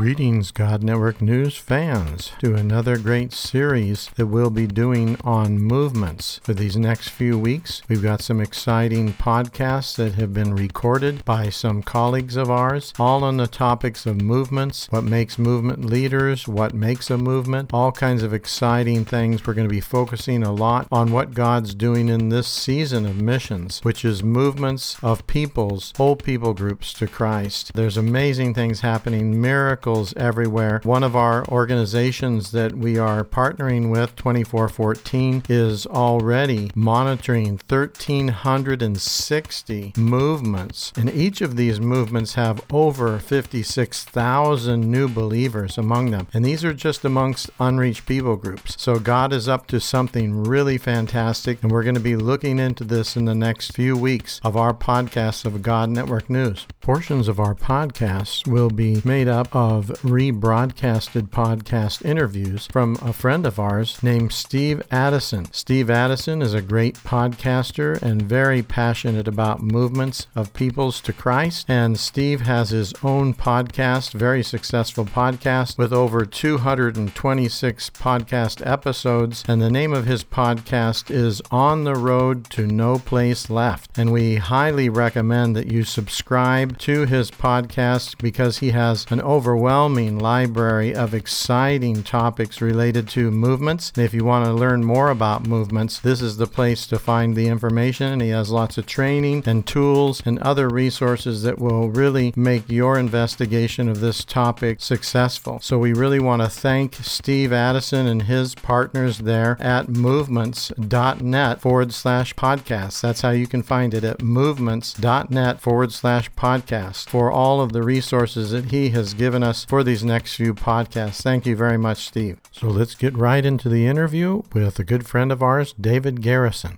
Greetings, 0.00 0.50
God 0.50 0.82
Network 0.82 1.20
News 1.20 1.58
fans, 1.58 2.32
to 2.38 2.54
another 2.54 2.96
great 2.96 3.34
series 3.34 4.08
that 4.16 4.28
we'll 4.28 4.48
be 4.48 4.66
doing 4.66 5.18
on 5.24 5.58
movements. 5.58 6.40
For 6.42 6.54
these 6.54 6.74
next 6.74 7.10
few 7.10 7.38
weeks, 7.38 7.82
we've 7.86 8.02
got 8.02 8.22
some 8.22 8.40
exciting 8.40 9.12
podcasts 9.12 9.96
that 9.96 10.14
have 10.14 10.32
been 10.32 10.54
recorded 10.54 11.22
by 11.26 11.50
some 11.50 11.82
colleagues 11.82 12.36
of 12.36 12.50
ours, 12.50 12.94
all 12.98 13.22
on 13.22 13.36
the 13.36 13.46
topics 13.46 14.06
of 14.06 14.22
movements, 14.22 14.86
what 14.88 15.04
makes 15.04 15.38
movement 15.38 15.84
leaders, 15.84 16.48
what 16.48 16.72
makes 16.72 17.10
a 17.10 17.18
movement, 17.18 17.68
all 17.74 17.92
kinds 17.92 18.22
of 18.22 18.32
exciting 18.32 19.04
things. 19.04 19.46
We're 19.46 19.52
going 19.52 19.68
to 19.68 19.74
be 19.74 19.82
focusing 19.82 20.42
a 20.42 20.50
lot 20.50 20.88
on 20.90 21.12
what 21.12 21.34
God's 21.34 21.74
doing 21.74 22.08
in 22.08 22.30
this 22.30 22.48
season 22.48 23.04
of 23.04 23.20
missions, 23.20 23.80
which 23.82 24.02
is 24.06 24.22
movements 24.22 24.96
of 25.02 25.26
peoples, 25.26 25.92
whole 25.98 26.16
people 26.16 26.54
groups 26.54 26.94
to 26.94 27.06
Christ. 27.06 27.74
There's 27.74 27.98
amazing 27.98 28.54
things 28.54 28.80
happening, 28.80 29.42
miracles 29.42 29.89
everywhere. 30.16 30.80
One 30.84 31.02
of 31.02 31.16
our 31.16 31.44
organizations 31.48 32.52
that 32.52 32.76
we 32.76 32.98
are 32.98 33.24
partnering 33.24 33.90
with, 33.90 34.14
2414, 34.16 35.44
is 35.48 35.86
already 35.86 36.70
monitoring 36.74 37.58
1,360 37.68 39.92
movements. 39.96 40.92
And 40.96 41.10
each 41.10 41.40
of 41.40 41.56
these 41.56 41.80
movements 41.80 42.34
have 42.34 42.62
over 42.72 43.18
56,000 43.18 44.90
new 44.90 45.08
believers 45.08 45.76
among 45.76 46.10
them. 46.10 46.28
And 46.32 46.44
these 46.44 46.64
are 46.64 46.74
just 46.74 47.04
amongst 47.04 47.50
unreached 47.58 48.06
people 48.06 48.36
groups. 48.36 48.80
So 48.80 48.98
God 48.98 49.32
is 49.32 49.48
up 49.48 49.66
to 49.68 49.80
something 49.80 50.44
really 50.44 50.78
fantastic. 50.78 51.62
And 51.62 51.72
we're 51.72 51.82
going 51.82 51.94
to 51.94 52.00
be 52.00 52.16
looking 52.16 52.58
into 52.58 52.84
this 52.84 53.16
in 53.16 53.24
the 53.24 53.34
next 53.34 53.72
few 53.72 53.96
weeks 53.96 54.40
of 54.44 54.56
our 54.56 54.72
podcast 54.72 55.44
of 55.44 55.62
God 55.62 55.90
Network 55.90 56.30
News. 56.30 56.66
Portions 56.80 57.28
of 57.28 57.40
our 57.40 57.54
podcasts 57.54 58.46
will 58.46 58.70
be 58.70 59.02
made 59.04 59.28
up 59.28 59.54
of 59.54 59.79
rebroadcasted 59.86 61.28
podcast 61.28 62.04
interviews 62.04 62.66
from 62.66 62.96
a 63.02 63.12
friend 63.12 63.46
of 63.46 63.58
ours 63.58 64.02
named 64.02 64.32
Steve 64.32 64.82
Addison. 64.90 65.46
Steve 65.52 65.88
Addison 65.88 66.42
is 66.42 66.52
a 66.52 66.60
great 66.60 66.96
podcaster 66.96 68.00
and 68.02 68.20
very 68.22 68.62
passionate 68.62 69.26
about 69.26 69.62
movements 69.62 70.26
of 70.34 70.52
peoples 70.52 71.00
to 71.00 71.12
Christ. 71.12 71.64
And 71.68 71.98
Steve 71.98 72.42
has 72.42 72.70
his 72.70 72.92
own 73.02 73.32
podcast, 73.32 74.12
very 74.12 74.42
successful 74.42 75.04
podcast 75.04 75.78
with 75.78 75.92
over 75.92 76.26
226 76.26 77.90
podcast 77.90 78.66
episodes. 78.66 79.44
And 79.48 79.62
the 79.62 79.70
name 79.70 79.92
of 79.92 80.06
his 80.06 80.24
podcast 80.24 81.10
is 81.10 81.40
On 81.50 81.84
the 81.84 81.94
Road 81.94 82.50
to 82.50 82.66
No 82.66 82.98
Place 82.98 83.48
Left. 83.48 83.96
And 83.96 84.12
we 84.12 84.36
highly 84.36 84.88
recommend 84.88 85.56
that 85.56 85.70
you 85.70 85.84
subscribe 85.84 86.78
to 86.78 87.06
his 87.06 87.30
podcast 87.30 88.18
because 88.18 88.58
he 88.58 88.70
has 88.70 89.06
an 89.10 89.20
overwhelming 89.20 89.69
library 89.70 90.92
of 90.92 91.14
exciting 91.14 92.02
topics 92.02 92.60
related 92.60 93.08
to 93.08 93.30
movements. 93.30 93.92
And 93.94 94.04
if 94.04 94.12
you 94.12 94.24
want 94.24 94.44
to 94.44 94.52
learn 94.52 94.82
more 94.84 95.10
about 95.10 95.46
movements, 95.46 96.00
this 96.00 96.20
is 96.20 96.38
the 96.38 96.48
place 96.48 96.88
to 96.88 96.98
find 96.98 97.36
the 97.36 97.46
information. 97.46 98.12
And 98.12 98.20
he 98.20 98.30
has 98.30 98.50
lots 98.50 98.78
of 98.78 98.86
training 98.86 99.44
and 99.46 99.64
tools 99.64 100.22
and 100.24 100.40
other 100.40 100.68
resources 100.68 101.42
that 101.44 101.60
will 101.60 101.88
really 101.88 102.32
make 102.34 102.68
your 102.68 102.98
investigation 102.98 103.88
of 103.88 104.00
this 104.00 104.24
topic 104.24 104.80
successful. 104.80 105.60
So 105.60 105.78
we 105.78 105.92
really 105.92 106.18
want 106.18 106.42
to 106.42 106.48
thank 106.48 106.96
Steve 106.96 107.52
Addison 107.52 108.08
and 108.08 108.22
his 108.22 108.56
partners 108.56 109.18
there 109.18 109.56
at 109.60 109.88
movements.net 109.88 111.60
forward 111.60 111.92
slash 111.92 112.34
podcast. 112.34 113.00
That's 113.00 113.20
how 113.20 113.30
you 113.30 113.46
can 113.46 113.62
find 113.62 113.94
it 113.94 114.02
at 114.02 114.20
movements.net 114.20 115.60
forward 115.60 115.92
slash 115.92 116.28
podcast 116.32 117.08
for 117.08 117.30
all 117.30 117.60
of 117.60 117.72
the 117.72 117.84
resources 117.84 118.50
that 118.50 118.72
he 118.72 118.90
has 118.90 119.14
given 119.14 119.44
us 119.44 119.59
for 119.64 119.84
these 119.84 120.04
next 120.04 120.34
few 120.34 120.54
podcasts. 120.54 121.22
Thank 121.22 121.46
you 121.46 121.56
very 121.56 121.78
much, 121.78 122.06
Steve. 122.06 122.40
So 122.52 122.68
let's 122.68 122.94
get 122.94 123.16
right 123.16 123.44
into 123.44 123.68
the 123.68 123.86
interview 123.86 124.42
with 124.52 124.78
a 124.78 124.84
good 124.84 125.06
friend 125.06 125.30
of 125.30 125.42
ours, 125.42 125.74
David 125.80 126.22
Garrison. 126.22 126.76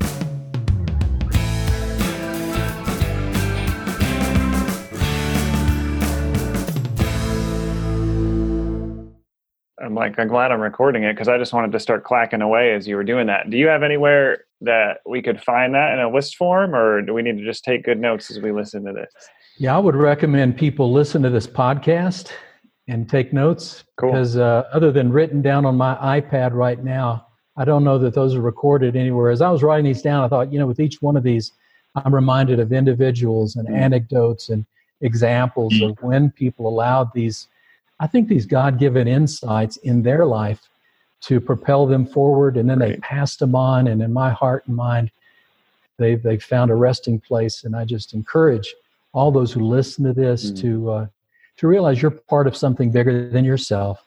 I'm 9.82 9.96
like, 9.96 10.18
I'm 10.18 10.28
glad 10.28 10.52
I'm 10.52 10.60
recording 10.60 11.04
it 11.04 11.12
because 11.12 11.28
I 11.28 11.36
just 11.36 11.52
wanted 11.52 11.72
to 11.72 11.80
start 11.80 12.04
clacking 12.04 12.40
away 12.40 12.72
as 12.72 12.86
you 12.86 12.96
were 12.96 13.04
doing 13.04 13.26
that. 13.26 13.50
Do 13.50 13.58
you 13.58 13.66
have 13.66 13.82
anywhere 13.82 14.44
that 14.62 15.00
we 15.04 15.20
could 15.20 15.42
find 15.42 15.74
that 15.74 15.92
in 15.92 16.00
a 16.00 16.08
list 16.08 16.36
form, 16.36 16.74
or 16.74 17.02
do 17.02 17.12
we 17.12 17.20
need 17.20 17.36
to 17.36 17.44
just 17.44 17.64
take 17.64 17.84
good 17.84 17.98
notes 17.98 18.30
as 18.30 18.40
we 18.40 18.52
listen 18.52 18.84
to 18.84 18.92
this? 18.92 19.12
Yeah, 19.58 19.76
I 19.76 19.78
would 19.78 19.96
recommend 19.96 20.56
people 20.56 20.92
listen 20.92 21.20
to 21.22 21.30
this 21.30 21.46
podcast 21.46 22.32
and 22.92 23.08
take 23.08 23.32
notes 23.32 23.84
Cool. 23.96 24.12
because 24.12 24.36
uh, 24.36 24.64
other 24.72 24.92
than 24.92 25.10
written 25.10 25.40
down 25.40 25.64
on 25.64 25.76
my 25.76 25.94
iPad 26.20 26.52
right 26.52 26.82
now, 26.82 27.26
I 27.56 27.64
don't 27.64 27.84
know 27.84 27.98
that 27.98 28.14
those 28.14 28.34
are 28.34 28.40
recorded 28.40 28.96
anywhere. 28.96 29.30
As 29.30 29.40
I 29.40 29.50
was 29.50 29.62
writing 29.62 29.86
these 29.86 30.02
down, 30.02 30.24
I 30.24 30.28
thought, 30.28 30.52
you 30.52 30.58
know, 30.58 30.66
with 30.66 30.80
each 30.80 31.00
one 31.00 31.16
of 31.16 31.22
these, 31.22 31.52
I'm 31.96 32.14
reminded 32.14 32.60
of 32.60 32.72
individuals 32.72 33.56
and 33.56 33.68
anecdotes 33.68 34.48
and 34.50 34.64
examples 35.00 35.80
of 35.80 35.98
when 36.02 36.30
people 36.30 36.68
allowed 36.68 37.12
these, 37.12 37.48
I 38.00 38.06
think, 38.06 38.28
these 38.28 38.46
God 38.46 38.78
given 38.78 39.08
insights 39.08 39.76
in 39.78 40.02
their 40.02 40.24
life 40.24 40.68
to 41.22 41.40
propel 41.40 41.86
them 41.86 42.06
forward. 42.06 42.56
And 42.56 42.68
then 42.68 42.78
they 42.78 42.96
passed 42.96 43.38
them 43.38 43.54
on. 43.54 43.86
And 43.86 44.02
in 44.02 44.12
my 44.12 44.30
heart 44.30 44.64
and 44.66 44.76
mind, 44.76 45.10
they've, 45.98 46.22
they've 46.22 46.42
found 46.42 46.70
a 46.70 46.74
resting 46.74 47.20
place. 47.20 47.64
And 47.64 47.76
I 47.76 47.84
just 47.84 48.14
encourage 48.14 48.74
all 49.12 49.30
those 49.30 49.52
who 49.52 49.60
listen 49.64 50.04
to 50.04 50.12
this 50.12 50.50
Mm. 50.50 50.60
to 50.62 50.90
uh, 50.90 51.06
to 51.62 51.68
realize 51.68 52.02
you're 52.02 52.10
part 52.10 52.48
of 52.48 52.56
something 52.56 52.90
bigger 52.90 53.30
than 53.30 53.44
yourself. 53.44 54.04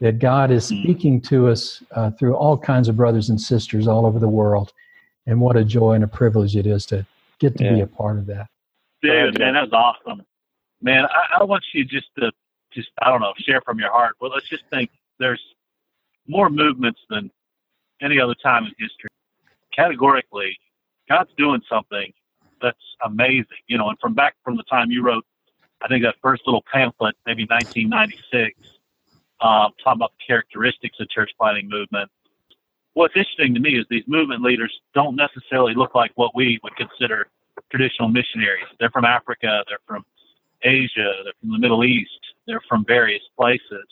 That 0.00 0.18
God 0.18 0.50
is 0.50 0.72
Mm. 0.72 0.82
speaking 0.82 1.20
to 1.22 1.48
us 1.48 1.82
uh, 1.94 2.10
through 2.12 2.34
all 2.34 2.56
kinds 2.56 2.88
of 2.88 2.96
brothers 2.96 3.28
and 3.28 3.38
sisters 3.38 3.86
all 3.86 4.06
over 4.06 4.18
the 4.18 4.28
world, 4.28 4.72
and 5.26 5.38
what 5.38 5.56
a 5.56 5.64
joy 5.64 5.92
and 5.92 6.04
a 6.04 6.08
privilege 6.08 6.56
it 6.56 6.66
is 6.66 6.86
to 6.86 7.06
get 7.40 7.58
to 7.58 7.64
be 7.74 7.80
a 7.82 7.86
part 7.86 8.16
of 8.16 8.24
that. 8.26 8.48
Go 9.02 9.10
ahead, 9.10 9.34
David, 9.34 9.38
man, 9.38 9.54
that 9.54 9.70
was 9.70 9.72
awesome. 9.72 10.22
Man, 10.80 11.04
I, 11.04 11.40
I 11.40 11.44
want 11.44 11.62
you 11.74 11.84
just 11.84 12.08
to 12.18 12.32
just 12.72 12.88
I 13.02 13.10
don't 13.10 13.20
know, 13.20 13.34
share 13.38 13.60
from 13.60 13.78
your 13.78 13.92
heart. 13.92 14.14
Well, 14.18 14.30
let's 14.30 14.48
just 14.48 14.64
think 14.70 14.90
there's 15.18 15.42
more 16.26 16.48
movements 16.48 17.00
than 17.10 17.30
any 18.00 18.18
other 18.18 18.34
time 18.42 18.64
in 18.64 18.72
history. 18.78 19.10
Categorically, 19.74 20.58
God's 21.06 21.30
doing 21.36 21.60
something 21.68 22.12
that's 22.62 22.96
amazing. 23.04 23.62
You 23.66 23.76
know, 23.76 23.90
and 23.90 23.98
from 24.00 24.14
back 24.14 24.36
from 24.42 24.56
the 24.56 24.64
time 24.64 24.90
you 24.90 25.02
wrote, 25.02 25.24
I 25.82 25.88
think 25.88 26.02
that 26.04 26.16
first 26.22 26.42
little 26.46 26.64
pamphlet, 26.72 27.16
maybe 27.26 27.44
1996, 27.44 28.56
um, 29.40 29.72
talking 29.82 29.98
about 29.98 30.12
the 30.18 30.24
characteristics 30.26 30.98
of 31.00 31.08
church 31.08 31.30
planting 31.38 31.68
movement. 31.68 32.10
What's 32.94 33.14
interesting 33.14 33.54
to 33.54 33.60
me 33.60 33.78
is 33.78 33.86
these 33.88 34.06
movement 34.08 34.42
leaders 34.42 34.72
don't 34.94 35.14
necessarily 35.14 35.74
look 35.74 35.94
like 35.94 36.10
what 36.16 36.34
we 36.34 36.58
would 36.64 36.74
consider 36.76 37.28
traditional 37.70 38.08
missionaries. 38.08 38.66
They're 38.80 38.90
from 38.90 39.04
Africa, 39.04 39.62
they're 39.68 39.78
from 39.86 40.04
Asia, 40.62 41.12
they're 41.24 41.32
from 41.40 41.52
the 41.52 41.58
Middle 41.58 41.84
East, 41.84 42.18
they're 42.46 42.62
from 42.68 42.84
various 42.84 43.22
places. 43.36 43.86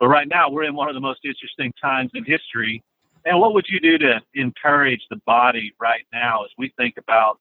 But 0.00 0.08
right 0.08 0.26
now, 0.26 0.50
we're 0.50 0.64
in 0.64 0.74
one 0.74 0.88
of 0.88 0.94
the 0.94 1.00
most 1.00 1.20
interesting 1.24 1.72
times 1.80 2.10
in 2.14 2.24
history. 2.24 2.82
And 3.24 3.38
what 3.38 3.54
would 3.54 3.66
you 3.68 3.78
do 3.78 3.98
to 3.98 4.20
encourage 4.34 5.02
the 5.08 5.20
body 5.24 5.72
right 5.78 6.04
now 6.12 6.42
as 6.42 6.50
we 6.58 6.72
think 6.76 6.96
about, 6.96 7.38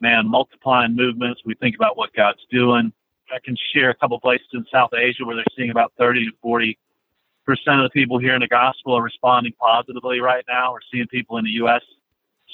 man, 0.00 0.26
multiplying 0.26 0.96
movements? 0.96 1.42
We 1.44 1.54
think 1.54 1.76
about 1.76 1.96
what 1.96 2.12
God's 2.14 2.44
doing. 2.50 2.92
I 3.32 3.38
can 3.42 3.56
share 3.72 3.90
a 3.90 3.94
couple 3.94 4.20
places 4.20 4.46
in 4.52 4.64
South 4.70 4.90
Asia 4.94 5.24
where 5.24 5.36
they're 5.36 5.44
seeing 5.56 5.70
about 5.70 5.92
30 5.98 6.26
to 6.26 6.32
40 6.42 6.78
percent 7.44 7.80
of 7.80 7.84
the 7.84 7.90
people 7.90 8.18
hearing 8.18 8.40
the 8.40 8.48
gospel 8.48 8.96
are 8.96 9.02
responding 9.02 9.52
positively 9.60 10.20
right 10.20 10.44
now. 10.48 10.72
We're 10.72 10.78
seeing 10.92 11.06
people 11.08 11.38
in 11.38 11.44
the 11.44 11.50
U.S. 11.52 11.82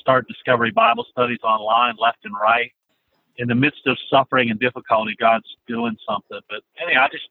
start 0.01 0.27
Discovery 0.29 0.71
Bible 0.71 1.05
studies 1.11 1.41
online, 1.43 1.97
left 2.01 2.25
and 2.25 2.35
right. 2.41 2.73
In 3.37 3.49
the 3.49 3.55
midst 3.55 3.87
of 3.87 3.97
suffering 4.11 4.51
and 4.51 4.59
difficulty, 4.59 5.15
God's 5.19 5.47
doing 5.67 5.97
something. 6.09 6.41
But 6.49 6.61
anyway, 6.81 7.01
I 7.01 7.09
just 7.09 7.29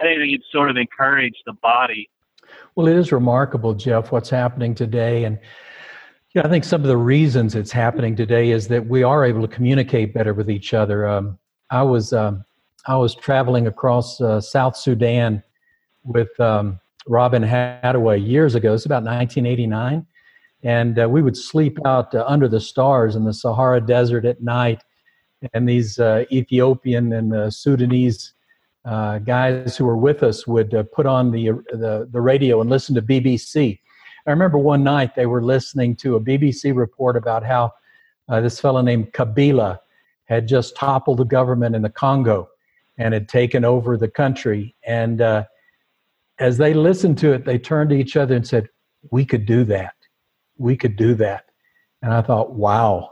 anything 0.00 0.30
you'd 0.30 0.42
sort 0.50 0.70
of 0.70 0.76
encourage 0.76 1.34
the 1.44 1.52
body. 1.54 2.08
Well, 2.74 2.88
it 2.88 2.96
is 2.96 3.12
remarkable, 3.12 3.74
Jeff, 3.74 4.12
what's 4.12 4.30
happening 4.30 4.74
today, 4.74 5.24
and 5.24 5.38
yeah, 6.34 6.42
I 6.44 6.48
think 6.48 6.64
some 6.64 6.80
of 6.80 6.88
the 6.88 6.96
reasons 6.96 7.54
it's 7.54 7.70
happening 7.70 8.16
today 8.16 8.50
is 8.50 8.68
that 8.68 8.86
we 8.86 9.02
are 9.02 9.24
able 9.24 9.42
to 9.42 9.48
communicate 9.48 10.14
better 10.14 10.32
with 10.32 10.50
each 10.50 10.72
other. 10.72 11.06
Um, 11.06 11.38
I 11.70 11.82
was 11.82 12.12
um, 12.14 12.44
I 12.86 12.96
was 12.96 13.14
traveling 13.14 13.68
across 13.68 14.20
uh, 14.20 14.40
South 14.40 14.76
Sudan 14.76 15.42
with 16.04 16.38
um, 16.40 16.80
Robin 17.06 17.42
Hadaway 17.42 18.26
years 18.26 18.56
ago. 18.56 18.74
It's 18.74 18.86
about 18.86 19.04
1989. 19.04 20.04
And 20.64 20.98
uh, 20.98 21.08
we 21.08 21.22
would 21.22 21.36
sleep 21.36 21.78
out 21.86 22.14
uh, 22.14 22.24
under 22.26 22.48
the 22.48 22.60
stars 22.60 23.14
in 23.14 23.24
the 23.24 23.32
Sahara 23.32 23.80
Desert 23.80 24.24
at 24.24 24.42
night. 24.42 24.82
And 25.52 25.68
these 25.68 25.98
uh, 25.98 26.24
Ethiopian 26.32 27.12
and 27.12 27.34
uh, 27.34 27.50
Sudanese 27.50 28.34
uh, 28.84 29.18
guys 29.18 29.76
who 29.76 29.84
were 29.84 29.96
with 29.96 30.24
us 30.24 30.46
would 30.46 30.88
put 30.92 31.06
on 31.06 31.30
the, 31.30 31.50
the, 31.72 32.08
the 32.10 32.20
radio 32.20 32.60
and 32.60 32.68
listen 32.68 32.96
to 32.96 33.02
BBC. 33.02 33.78
I 34.26 34.30
remember 34.30 34.58
one 34.58 34.82
night 34.82 35.14
they 35.14 35.26
were 35.26 35.42
listening 35.42 35.94
to 35.96 36.16
a 36.16 36.20
BBC 36.20 36.74
report 36.74 37.16
about 37.16 37.44
how 37.44 37.72
this 38.28 38.60
fellow 38.60 38.80
named 38.80 39.12
Kabila 39.12 39.78
had 40.24 40.48
just 40.48 40.74
toppled 40.74 41.18
the 41.18 41.24
government 41.24 41.76
in 41.76 41.82
the 41.82 41.90
Congo 41.90 42.48
and 42.98 43.14
had 43.14 43.28
taken 43.28 43.64
over 43.64 43.96
the 43.96 44.08
country. 44.08 44.74
And 44.86 45.20
as 46.38 46.58
they 46.58 46.74
listened 46.74 47.18
to 47.18 47.32
it, 47.32 47.44
they 47.44 47.58
turned 47.58 47.90
to 47.90 47.96
each 47.96 48.16
other 48.16 48.34
and 48.34 48.46
said, 48.46 48.68
We 49.10 49.24
could 49.24 49.46
do 49.46 49.64
that. 49.64 49.94
We 50.58 50.76
could 50.76 50.96
do 50.96 51.14
that. 51.14 51.44
And 52.02 52.12
I 52.12 52.20
thought, 52.22 52.54
wow, 52.54 53.10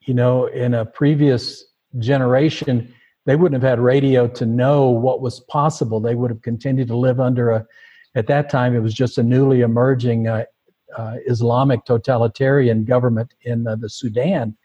you 0.00 0.14
know, 0.14 0.46
in 0.46 0.74
a 0.74 0.84
previous 0.84 1.64
generation, 1.98 2.92
they 3.24 3.36
wouldn't 3.36 3.62
have 3.62 3.68
had 3.68 3.78
radio 3.78 4.26
to 4.28 4.44
know 4.44 4.88
what 4.88 5.20
was 5.20 5.40
possible. 5.40 6.00
They 6.00 6.16
would 6.16 6.30
have 6.30 6.42
continued 6.42 6.88
to 6.88 6.96
live 6.96 7.20
under 7.20 7.50
a, 7.50 7.66
at 8.14 8.26
that 8.26 8.50
time, 8.50 8.74
it 8.74 8.80
was 8.80 8.94
just 8.94 9.16
a 9.16 9.22
newly 9.22 9.60
emerging 9.60 10.28
uh, 10.28 10.44
uh, 10.96 11.16
Islamic 11.26 11.84
totalitarian 11.84 12.84
government 12.84 13.32
in 13.42 13.66
uh, 13.66 13.76
the 13.76 13.88
Sudan. 13.88 14.56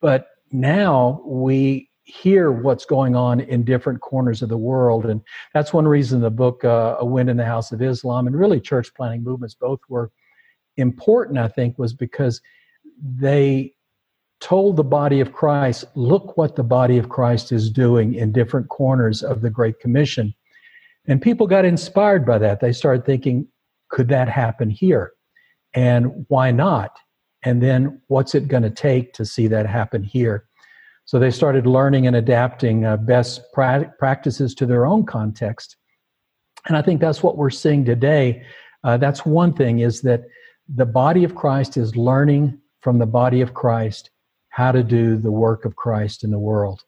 But 0.00 0.28
now 0.52 1.22
we 1.24 1.89
hear 2.10 2.50
what's 2.50 2.84
going 2.84 3.14
on 3.14 3.40
in 3.40 3.64
different 3.64 4.00
corners 4.00 4.42
of 4.42 4.48
the 4.48 4.58
world. 4.58 5.06
And 5.06 5.20
that's 5.54 5.72
one 5.72 5.86
reason 5.86 6.20
the 6.20 6.30
book, 6.30 6.64
uh, 6.64 6.96
A 6.98 7.04
Wind 7.04 7.30
in 7.30 7.36
the 7.36 7.44
House 7.44 7.72
of 7.72 7.80
Islam, 7.80 8.26
and 8.26 8.38
really 8.38 8.60
church 8.60 8.92
planting 8.94 9.22
movements 9.22 9.54
both 9.54 9.80
were 9.88 10.10
important, 10.76 11.38
I 11.38 11.48
think, 11.48 11.78
was 11.78 11.92
because 11.92 12.40
they 13.02 13.74
told 14.40 14.76
the 14.76 14.84
body 14.84 15.20
of 15.20 15.32
Christ, 15.32 15.84
look 15.94 16.36
what 16.36 16.56
the 16.56 16.62
body 16.62 16.96
of 16.98 17.08
Christ 17.08 17.52
is 17.52 17.70
doing 17.70 18.14
in 18.14 18.32
different 18.32 18.68
corners 18.68 19.22
of 19.22 19.42
the 19.42 19.50
Great 19.50 19.78
Commission. 19.80 20.34
And 21.06 21.20
people 21.20 21.46
got 21.46 21.64
inspired 21.64 22.26
by 22.26 22.38
that. 22.38 22.60
They 22.60 22.72
started 22.72 23.04
thinking, 23.04 23.46
could 23.90 24.08
that 24.08 24.28
happen 24.28 24.70
here? 24.70 25.12
And 25.74 26.24
why 26.28 26.50
not? 26.50 26.96
And 27.42 27.62
then 27.62 28.00
what's 28.08 28.34
it 28.34 28.48
going 28.48 28.62
to 28.62 28.70
take 28.70 29.12
to 29.14 29.24
see 29.24 29.46
that 29.48 29.66
happen 29.66 30.02
here? 30.02 30.46
So 31.10 31.18
they 31.18 31.32
started 31.32 31.66
learning 31.66 32.06
and 32.06 32.14
adapting 32.14 32.84
uh, 32.84 32.96
best 32.96 33.52
pra- 33.52 33.92
practices 33.98 34.54
to 34.54 34.64
their 34.64 34.86
own 34.86 35.04
context. 35.04 35.76
And 36.68 36.76
I 36.76 36.82
think 36.82 37.00
that's 37.00 37.20
what 37.20 37.36
we're 37.36 37.50
seeing 37.50 37.84
today. 37.84 38.44
Uh, 38.84 38.96
that's 38.96 39.26
one 39.26 39.52
thing 39.52 39.80
is 39.80 40.02
that 40.02 40.22
the 40.72 40.86
body 40.86 41.24
of 41.24 41.34
Christ 41.34 41.76
is 41.76 41.96
learning 41.96 42.60
from 42.80 43.00
the 43.00 43.06
body 43.06 43.40
of 43.40 43.54
Christ 43.54 44.10
how 44.50 44.70
to 44.70 44.84
do 44.84 45.16
the 45.16 45.32
work 45.32 45.64
of 45.64 45.74
Christ 45.74 46.22
in 46.22 46.30
the 46.30 46.38
world. 46.38 46.84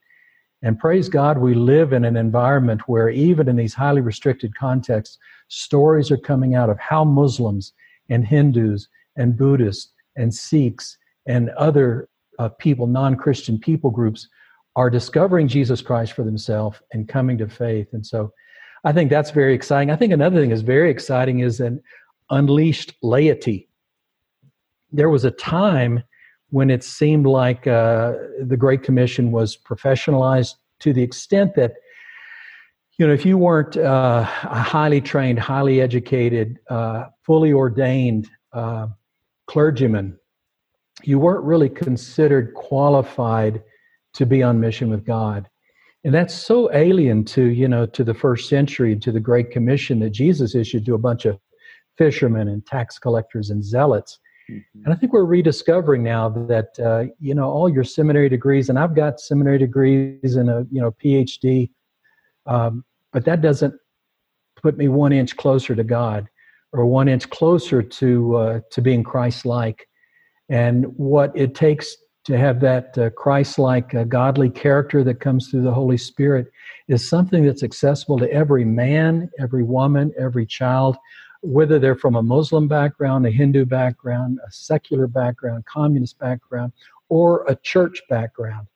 And 0.62 0.78
praise 0.78 1.08
God, 1.08 1.38
we 1.38 1.54
live 1.54 1.92
in 1.92 2.04
an 2.04 2.16
environment 2.16 2.82
where, 2.86 3.08
even 3.08 3.48
in 3.48 3.56
these 3.56 3.74
highly 3.74 4.02
restricted 4.02 4.56
contexts, 4.56 5.18
stories 5.48 6.12
are 6.12 6.16
coming 6.16 6.54
out 6.54 6.70
of 6.70 6.78
how 6.78 7.02
Muslims 7.02 7.72
and 8.08 8.24
Hindus 8.24 8.86
and 9.16 9.36
Buddhists 9.36 9.92
and 10.14 10.32
Sikhs 10.32 10.96
and 11.26 11.50
other 11.58 12.08
uh, 12.38 12.48
people, 12.48 12.86
non 12.86 13.16
Christian 13.16 13.58
people 13.58 13.90
groups, 13.90 14.28
are 14.76 14.90
discovering 14.90 15.48
Jesus 15.48 15.82
Christ 15.82 16.12
for 16.12 16.22
themselves 16.22 16.80
and 16.92 17.08
coming 17.08 17.38
to 17.38 17.48
faith. 17.48 17.88
And 17.92 18.06
so 18.06 18.32
I 18.84 18.92
think 18.92 19.10
that's 19.10 19.30
very 19.30 19.54
exciting. 19.54 19.90
I 19.90 19.96
think 19.96 20.12
another 20.12 20.40
thing 20.40 20.50
is 20.50 20.62
very 20.62 20.90
exciting 20.90 21.40
is 21.40 21.60
an 21.60 21.82
unleashed 22.30 22.94
laity. 23.02 23.68
There 24.90 25.10
was 25.10 25.24
a 25.24 25.30
time 25.30 26.02
when 26.50 26.70
it 26.70 26.82
seemed 26.84 27.26
like 27.26 27.66
uh, 27.66 28.14
the 28.40 28.56
Great 28.56 28.82
Commission 28.82 29.30
was 29.30 29.56
professionalized 29.56 30.54
to 30.80 30.92
the 30.92 31.02
extent 31.02 31.54
that, 31.54 31.74
you 32.98 33.06
know, 33.06 33.12
if 33.12 33.24
you 33.24 33.38
weren't 33.38 33.76
uh, 33.76 34.26
a 34.42 34.62
highly 34.62 35.00
trained, 35.00 35.38
highly 35.38 35.80
educated, 35.80 36.58
uh, 36.68 37.04
fully 37.22 37.52
ordained 37.52 38.28
uh, 38.52 38.88
clergyman, 39.46 40.18
you 41.04 41.18
weren't 41.18 41.44
really 41.44 41.68
considered 41.68 42.54
qualified 42.54 43.62
to 44.14 44.26
be 44.26 44.42
on 44.42 44.60
mission 44.60 44.90
with 44.90 45.04
God. 45.04 45.48
And 46.04 46.12
that's 46.12 46.34
so 46.34 46.72
alien 46.74 47.24
to, 47.26 47.44
you 47.44 47.68
know, 47.68 47.86
to 47.86 48.02
the 48.02 48.14
first 48.14 48.48
century, 48.48 48.96
to 48.96 49.12
the 49.12 49.20
Great 49.20 49.50
Commission 49.50 50.00
that 50.00 50.10
Jesus 50.10 50.54
issued 50.54 50.84
to 50.86 50.94
a 50.94 50.98
bunch 50.98 51.24
of 51.26 51.38
fishermen 51.96 52.48
and 52.48 52.66
tax 52.66 52.98
collectors 52.98 53.50
and 53.50 53.64
zealots. 53.64 54.18
Mm-hmm. 54.50 54.84
And 54.84 54.92
I 54.92 54.96
think 54.96 55.12
we're 55.12 55.24
rediscovering 55.24 56.02
now 56.02 56.28
that, 56.28 56.78
uh, 56.80 57.04
you 57.20 57.34
know, 57.34 57.48
all 57.48 57.68
your 57.68 57.84
seminary 57.84 58.28
degrees, 58.28 58.68
and 58.68 58.78
I've 58.78 58.96
got 58.96 59.20
seminary 59.20 59.58
degrees 59.58 60.34
and 60.34 60.50
a, 60.50 60.66
you 60.70 60.80
know, 60.80 60.90
PhD, 61.02 61.70
um, 62.46 62.84
but 63.12 63.24
that 63.24 63.40
doesn't 63.40 63.74
put 64.60 64.76
me 64.76 64.88
one 64.88 65.12
inch 65.12 65.36
closer 65.36 65.76
to 65.76 65.84
God 65.84 66.28
or 66.72 66.84
one 66.86 67.08
inch 67.08 67.30
closer 67.30 67.82
to, 67.82 68.36
uh, 68.36 68.60
to 68.72 68.80
being 68.80 69.04
Christ-like 69.04 69.86
and 70.52 70.84
what 70.98 71.34
it 71.34 71.54
takes 71.54 71.96
to 72.24 72.36
have 72.36 72.60
that 72.60 72.96
uh, 72.98 73.08
Christ-like 73.10 73.94
uh, 73.94 74.04
godly 74.04 74.50
character 74.50 75.02
that 75.02 75.18
comes 75.18 75.48
through 75.48 75.62
the 75.62 75.72
Holy 75.72 75.96
Spirit 75.96 76.52
is 76.88 77.08
something 77.08 77.42
that's 77.42 77.62
accessible 77.62 78.18
to 78.18 78.30
every 78.30 78.62
man, 78.62 79.30
every 79.40 79.62
woman, 79.62 80.12
every 80.18 80.44
child, 80.44 80.98
whether 81.40 81.78
they're 81.78 81.96
from 81.96 82.16
a 82.16 82.22
Muslim 82.22 82.68
background, 82.68 83.26
a 83.26 83.30
Hindu 83.30 83.64
background, 83.64 84.38
a 84.46 84.52
secular 84.52 85.06
background, 85.06 85.64
communist 85.64 86.18
background, 86.18 86.72
or 87.08 87.46
a 87.48 87.56
church 87.56 88.02
background. 88.10 88.66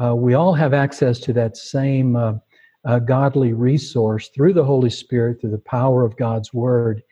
Uh, 0.00 0.14
we 0.14 0.34
all 0.34 0.54
have 0.54 0.72
access 0.72 1.18
to 1.18 1.32
that 1.32 1.56
same 1.56 2.14
uh, 2.14 2.34
uh, 2.84 3.00
godly 3.00 3.52
resource 3.52 4.28
through 4.28 4.52
the 4.52 4.64
Holy 4.64 4.88
Spirit, 4.88 5.40
through 5.40 5.50
the 5.50 5.58
power 5.58 6.04
of 6.04 6.16
God's 6.16 6.54
Word. 6.54 7.02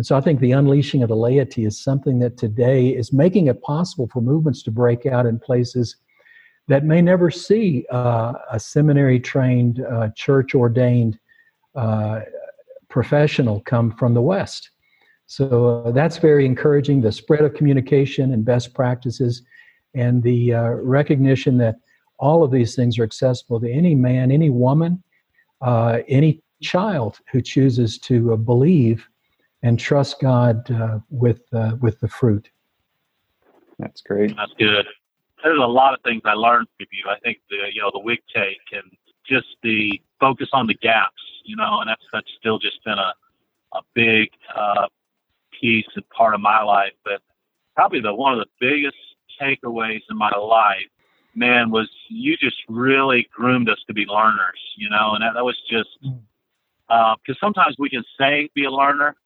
And 0.00 0.06
so 0.06 0.16
I 0.16 0.22
think 0.22 0.40
the 0.40 0.52
unleashing 0.52 1.02
of 1.02 1.10
the 1.10 1.14
laity 1.14 1.66
is 1.66 1.78
something 1.78 2.20
that 2.20 2.38
today 2.38 2.88
is 2.88 3.12
making 3.12 3.48
it 3.48 3.60
possible 3.60 4.08
for 4.10 4.22
movements 4.22 4.62
to 4.62 4.70
break 4.70 5.04
out 5.04 5.26
in 5.26 5.38
places 5.38 5.96
that 6.68 6.86
may 6.86 7.02
never 7.02 7.30
see 7.30 7.84
uh, 7.92 8.32
a 8.50 8.58
seminary 8.58 9.20
trained, 9.20 9.84
uh, 9.84 10.08
church 10.16 10.54
ordained 10.54 11.18
uh, 11.74 12.20
professional 12.88 13.60
come 13.66 13.92
from 13.92 14.14
the 14.14 14.22
West. 14.22 14.70
So 15.26 15.82
uh, 15.84 15.90
that's 15.90 16.16
very 16.16 16.46
encouraging. 16.46 17.02
The 17.02 17.12
spread 17.12 17.42
of 17.42 17.52
communication 17.52 18.32
and 18.32 18.42
best 18.42 18.72
practices, 18.72 19.42
and 19.92 20.22
the 20.22 20.54
uh, 20.54 20.68
recognition 20.76 21.58
that 21.58 21.76
all 22.18 22.42
of 22.42 22.50
these 22.50 22.74
things 22.74 22.98
are 22.98 23.04
accessible 23.04 23.60
to 23.60 23.70
any 23.70 23.94
man, 23.94 24.30
any 24.30 24.48
woman, 24.48 25.02
uh, 25.60 25.98
any 26.08 26.40
child 26.62 27.20
who 27.30 27.42
chooses 27.42 27.98
to 27.98 28.34
believe 28.38 29.06
and 29.62 29.78
trust 29.78 30.20
God 30.20 30.70
uh, 30.70 30.98
with 31.10 31.42
uh, 31.52 31.76
with 31.80 32.00
the 32.00 32.08
fruit. 32.08 32.50
That's 33.78 34.00
great. 34.02 34.36
That's 34.36 34.52
good. 34.58 34.86
There's 35.42 35.58
a 35.58 35.66
lot 35.66 35.94
of 35.94 36.00
things 36.02 36.22
I 36.24 36.34
learned 36.34 36.68
from 36.76 36.86
you. 36.92 37.04
I 37.08 37.18
think 37.20 37.38
the 37.48 37.56
you 37.72 37.80
know 37.80 37.90
the 37.92 38.00
wig 38.00 38.20
take 38.34 38.58
and 38.72 38.84
just 39.26 39.46
the 39.62 40.00
focus 40.18 40.48
on 40.52 40.66
the 40.66 40.74
gaps, 40.74 41.22
you 41.44 41.56
know, 41.56 41.80
and 41.80 41.88
that's 41.88 42.04
that's 42.12 42.30
still 42.38 42.58
just 42.58 42.82
been 42.84 42.98
a 42.98 43.12
a 43.72 43.80
big 43.94 44.28
uh, 44.54 44.86
piece 45.58 45.86
and 45.94 46.08
part 46.10 46.34
of 46.34 46.40
my 46.40 46.62
life. 46.62 46.92
But 47.04 47.22
probably 47.74 48.00
the 48.00 48.14
one 48.14 48.32
of 48.32 48.40
the 48.40 48.50
biggest 48.60 48.96
takeaways 49.40 50.02
in 50.10 50.16
my 50.16 50.30
life 50.30 50.86
man, 51.34 51.70
was 51.70 51.88
you 52.08 52.36
just 52.36 52.56
really 52.68 53.28
groomed 53.32 53.68
us 53.68 53.78
to 53.86 53.94
be 53.94 54.04
learners, 54.06 54.60
you 54.76 54.88
know, 54.88 55.12
and 55.14 55.22
that, 55.22 55.34
that 55.34 55.44
was 55.44 55.58
just 55.68 55.90
because 56.88 57.36
uh, 57.36 57.40
sometimes 57.40 57.76
we 57.78 57.88
can 57.88 58.04
say 58.18 58.48
be 58.54 58.64
a 58.64 58.70
learner, 58.70 59.16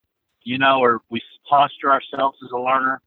you 0.45 0.59
know, 0.59 0.81
or 0.81 1.01
we 1.11 1.21
posture 1.49 1.91
ourselves 1.91 2.39
as 2.45 2.51
a 2.53 2.59
learner. 2.59 3.01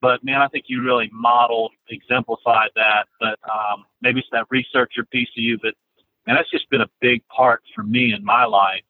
But 0.00 0.22
man, 0.22 0.40
I 0.40 0.48
think 0.48 0.66
you 0.68 0.82
really 0.82 1.10
modeled, 1.12 1.72
exemplified 1.88 2.70
that. 2.74 3.06
But 3.20 3.38
um, 3.48 3.84
maybe 4.02 4.20
it's 4.20 4.28
that 4.32 4.46
researcher 4.50 5.04
piece 5.04 5.28
of 5.36 5.42
you, 5.42 5.58
but 5.62 5.74
and 6.26 6.36
that's 6.36 6.50
just 6.50 6.68
been 6.70 6.80
a 6.80 6.90
big 7.00 7.26
part 7.28 7.62
for 7.74 7.82
me 7.82 8.14
in 8.14 8.24
my 8.24 8.44
life. 8.44 8.82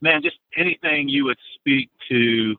Man, 0.00 0.22
just 0.22 0.38
anything 0.56 1.08
you 1.08 1.24
would 1.24 1.38
speak 1.56 1.90
to 2.08 2.56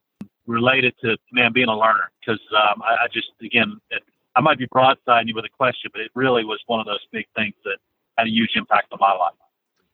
related 0.47 0.93
to 1.01 1.17
man 1.31 1.53
being 1.53 1.69
a 1.69 1.77
learner, 1.77 2.11
because 2.19 2.41
um, 2.55 2.81
I, 2.81 3.05
I 3.05 3.07
just 3.11 3.29
again, 3.43 3.79
it, 3.89 4.03
I 4.35 4.41
might 4.41 4.57
be 4.57 4.67
broadsiding 4.67 5.27
you 5.27 5.35
with 5.35 5.45
a 5.45 5.50
question, 5.50 5.89
but 5.93 6.01
it 6.01 6.11
really 6.15 6.45
was 6.45 6.59
one 6.67 6.79
of 6.79 6.85
those 6.85 7.05
big 7.11 7.25
things 7.35 7.53
that 7.65 7.77
had 8.17 8.27
a 8.27 8.29
huge 8.29 8.51
impact 8.55 8.91
on 8.91 9.00
my 9.01 9.13
life. 9.13 9.33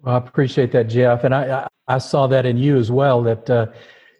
Well, 0.02 0.16
I 0.16 0.18
appreciate 0.20 0.72
that, 0.74 0.90
Jeff, 0.90 1.24
and 1.24 1.34
I, 1.34 1.68
I 1.88 1.98
saw 1.98 2.28
that 2.28 2.46
in 2.46 2.58
you 2.58 2.78
as 2.78 2.92
well. 2.92 3.24
That 3.24 3.50
uh, 3.50 3.68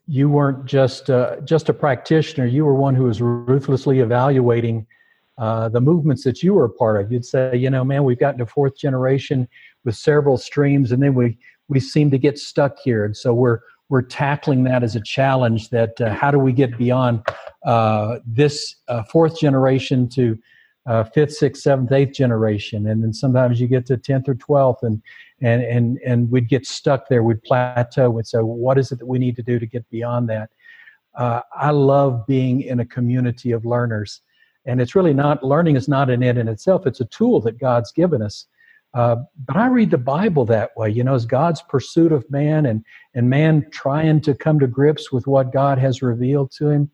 you 0.08 0.30
weren't 0.30 0.66
just 0.66 1.10
uh, 1.10 1.38
just 1.42 1.70
a 1.70 1.74
practitioner; 1.74 2.46
you 2.46 2.66
were 2.66 2.76
one 2.76 2.96
who 2.96 3.04
was 3.04 3.22
ruthlessly 3.22 4.00
evaluating 4.00 4.88
uh, 5.38 5.70
the 5.70 5.82
movements 5.82 6.24
that 6.24 6.42
you 6.42 6.54
were 6.54 6.66
a 6.66 6.70
part 6.70 7.00
of. 7.00 7.12
You'd 7.12 7.26
say, 7.26 7.56
you 7.56 7.70
know, 7.70 7.84
man, 7.84 8.04
we've 8.04 8.20
gotten 8.20 8.40
to 8.40 8.46
fourth 8.46 8.78
generation 8.78 9.48
with 9.84 9.96
several 9.96 10.38
streams, 10.38 10.92
and 10.92 11.04
then 11.04 11.14
we 11.14 11.38
we 11.68 11.80
seem 11.80 12.10
to 12.12 12.18
get 12.18 12.40
stuck 12.40 12.80
here, 12.80 13.06
and 13.06 13.16
so 13.16 13.34
we're 13.34 13.60
we're 13.90 14.02
tackling 14.02 14.64
that 14.64 14.84
as 14.84 14.96
a 14.96 15.02
challenge. 15.02 15.70
That 15.70 16.00
uh, 16.00 16.14
how 16.14 16.32
do 16.32 16.40
we 16.40 16.54
get 16.54 16.78
beyond 16.78 17.26
uh, 17.66 18.20
this 18.26 18.76
uh, 18.88 19.04
fourth 19.04 19.38
generation 19.40 20.08
to 20.10 20.40
uh, 20.88 21.04
fifth, 21.04 21.34
sixth, 21.34 21.62
seventh, 21.62 21.92
eighth 21.92 22.14
generation, 22.14 22.88
and 22.88 23.04
then 23.04 23.14
sometimes 23.14 23.60
you 23.60 23.68
get 23.68 23.86
to 23.86 23.98
tenth 23.98 24.28
or 24.30 24.36
twelfth, 24.36 24.84
and 24.84 25.02
and 25.42 25.62
and 25.62 26.00
and 26.06 26.32
we'd 26.32 26.48
get 26.48 26.66
stuck 26.66 27.10
there. 27.10 27.24
We'd 27.24 27.44
plateau. 27.44 28.18
And 28.18 28.26
so, 28.26 28.46
what 28.46 28.78
is 28.78 28.92
it 28.92 29.00
that 29.00 29.06
we 29.06 29.20
need 29.20 29.36
to 29.36 29.44
do 29.44 29.60
to 29.60 29.66
get 29.66 29.88
beyond 29.90 30.30
that? 30.30 30.50
Uh, 31.14 31.42
I 31.54 31.72
love 31.72 32.26
being 32.26 32.62
in 32.62 32.80
a 32.80 32.86
community 32.86 33.52
of 33.52 33.66
learners, 33.66 34.22
and 34.66 34.80
it's 34.80 34.96
really 34.96 35.14
not 35.14 35.44
learning 35.44 35.76
is 35.76 35.90
not 35.90 36.10
an 36.10 36.24
end 36.24 36.38
in 36.38 36.48
itself. 36.48 36.88
It's 36.88 37.02
a 37.02 37.06
tool 37.06 37.42
that 37.42 37.60
God's 37.60 37.92
given 37.92 38.22
us. 38.22 38.48
Uh, 38.94 39.18
but 39.46 39.58
I 39.58 39.68
read 39.68 39.92
the 39.92 39.98
Bible 39.98 40.46
that 40.46 40.72
way, 40.78 40.90
you 40.90 41.04
know, 41.04 41.16
as 41.16 41.26
God's 41.26 41.62
pursuit 41.62 42.14
of 42.14 42.30
man 42.32 42.66
and 42.66 42.84
and 43.14 43.30
man 43.30 43.68
trying 43.72 44.22
to 44.22 44.34
come 44.34 44.58
to 44.60 44.68
grips 44.68 45.12
with 45.12 45.28
what 45.28 45.52
God 45.52 45.78
has 45.80 46.02
revealed 46.02 46.52
to 46.52 46.70
him. 46.70 46.90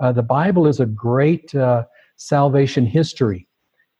Uh, 0.00 0.10
the 0.10 0.22
Bible 0.22 0.66
is 0.66 0.80
a 0.80 0.86
great 0.86 1.54
uh, 1.54 1.84
salvation 2.16 2.86
history, 2.86 3.46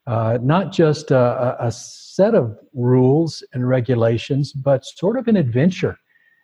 uh, 0.06 0.38
not 0.42 0.72
just 0.72 1.10
a, 1.10 1.56
a, 1.60 1.70
set 1.70 2.34
of 2.34 2.56
rules 2.72 3.44
and 3.52 3.68
regulations, 3.68 4.52
but 4.52 4.84
sort 4.84 5.18
of 5.18 5.28
an 5.28 5.36
adventure 5.36 5.98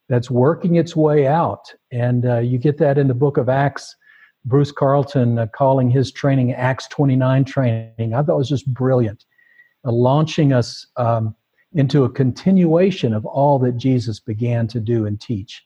that's 0.09 0.31
working 0.31 0.77
its 0.77 0.95
way 0.95 1.27
out. 1.27 1.73
And 1.91 2.27
uh, 2.27 2.39
you 2.41 2.59
get 2.59 2.77
that 2.79 2.99
in 2.99 3.09
the 3.09 3.15
book 3.15 3.39
of 3.39 3.49
Acts. 3.49 3.97
Bruce 4.45 4.73
Carlton 4.73 5.39
uh, 5.39 5.47
calling 5.47 5.89
his 5.89 6.11
training 6.13 6.53
Acts 6.53 6.89
29 6.89 7.45
training. 7.45 8.13
I 8.15 8.23
thought 8.23 8.35
it 8.35 8.37
was 8.37 8.49
just 8.49 8.73
brilliant 8.75 9.25
uh, 9.85 9.93
launching 9.93 10.53
us 10.53 10.87
um, 10.97 11.35
into 11.73 12.05
a 12.05 12.11
continuation 12.11 13.15
of 13.15 13.25
all 13.25 13.59
that 13.61 13.77
Jesus 13.77 14.21
began 14.21 14.67
to 14.69 14.81
do 14.81 15.07
and 15.07 15.21
teach. 15.21 15.65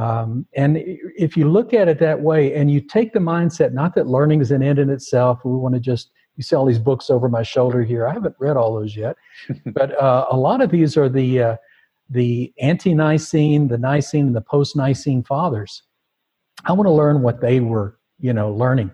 Um, 0.00 0.46
and 0.54 0.78
if 0.78 1.36
you 1.36 1.46
look 1.46 1.74
at 1.74 1.86
it 1.86 1.98
that 1.98 2.22
way 2.22 2.54
and 2.54 2.70
you 2.70 2.80
take 2.80 3.12
the 3.12 3.18
mindset, 3.18 3.74
not 3.74 3.94
that 3.96 4.06
learning 4.06 4.40
is 4.40 4.50
an 4.50 4.62
end 4.62 4.78
in 4.78 4.88
itself, 4.88 5.40
we 5.44 5.52
want 5.52 5.74
to 5.74 5.80
just, 5.80 6.10
you 6.36 6.42
see 6.42 6.56
all 6.56 6.64
these 6.64 6.78
books 6.78 7.10
over 7.10 7.28
my 7.28 7.42
shoulder 7.42 7.82
here. 7.82 8.08
I 8.08 8.14
haven't 8.14 8.34
read 8.38 8.56
all 8.56 8.74
those 8.74 8.96
yet, 8.96 9.16
but 9.66 10.00
uh, 10.00 10.26
a 10.30 10.36
lot 10.38 10.62
of 10.62 10.70
these 10.70 10.96
are 10.96 11.10
the, 11.10 11.42
uh, 11.42 11.56
the 12.08 12.50
ante 12.58 12.94
Nicene, 12.94 13.68
the 13.68 13.76
Nicene, 13.76 14.28
and 14.28 14.36
the 14.36 14.40
post 14.40 14.74
Nicene 14.74 15.22
fathers. 15.22 15.82
I 16.64 16.72
want 16.72 16.86
to 16.86 16.92
learn 16.92 17.20
what 17.20 17.42
they 17.42 17.60
were, 17.60 17.98
you 18.18 18.32
know, 18.32 18.50
learning, 18.50 18.92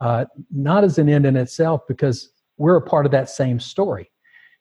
uh, 0.00 0.24
not 0.50 0.82
as 0.82 0.98
an 0.98 1.08
end 1.08 1.26
in 1.26 1.36
itself, 1.36 1.82
because 1.86 2.28
we're 2.56 2.76
a 2.76 2.82
part 2.82 3.06
of 3.06 3.12
that 3.12 3.30
same 3.30 3.60
story. 3.60 4.10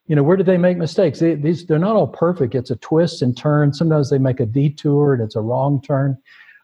You 0.09 0.15
know, 0.15 0.23
where 0.23 0.35
did 0.35 0.47
they 0.47 0.57
make 0.57 0.77
mistakes? 0.77 1.19
They, 1.19 1.35
these 1.35 1.67
they're 1.67 1.77
not 1.77 1.95
all 1.95 2.07
perfect. 2.07 2.55
It's 2.55 2.71
a 2.71 2.75
twist 2.77 3.21
and 3.21 3.37
turn. 3.37 3.73
Sometimes 3.73 4.09
they 4.09 4.17
make 4.17 4.39
a 4.39 4.45
detour 4.45 5.13
and 5.13 5.21
it's 5.21 5.35
a 5.35 5.41
wrong 5.41 5.81
turn. 5.81 6.17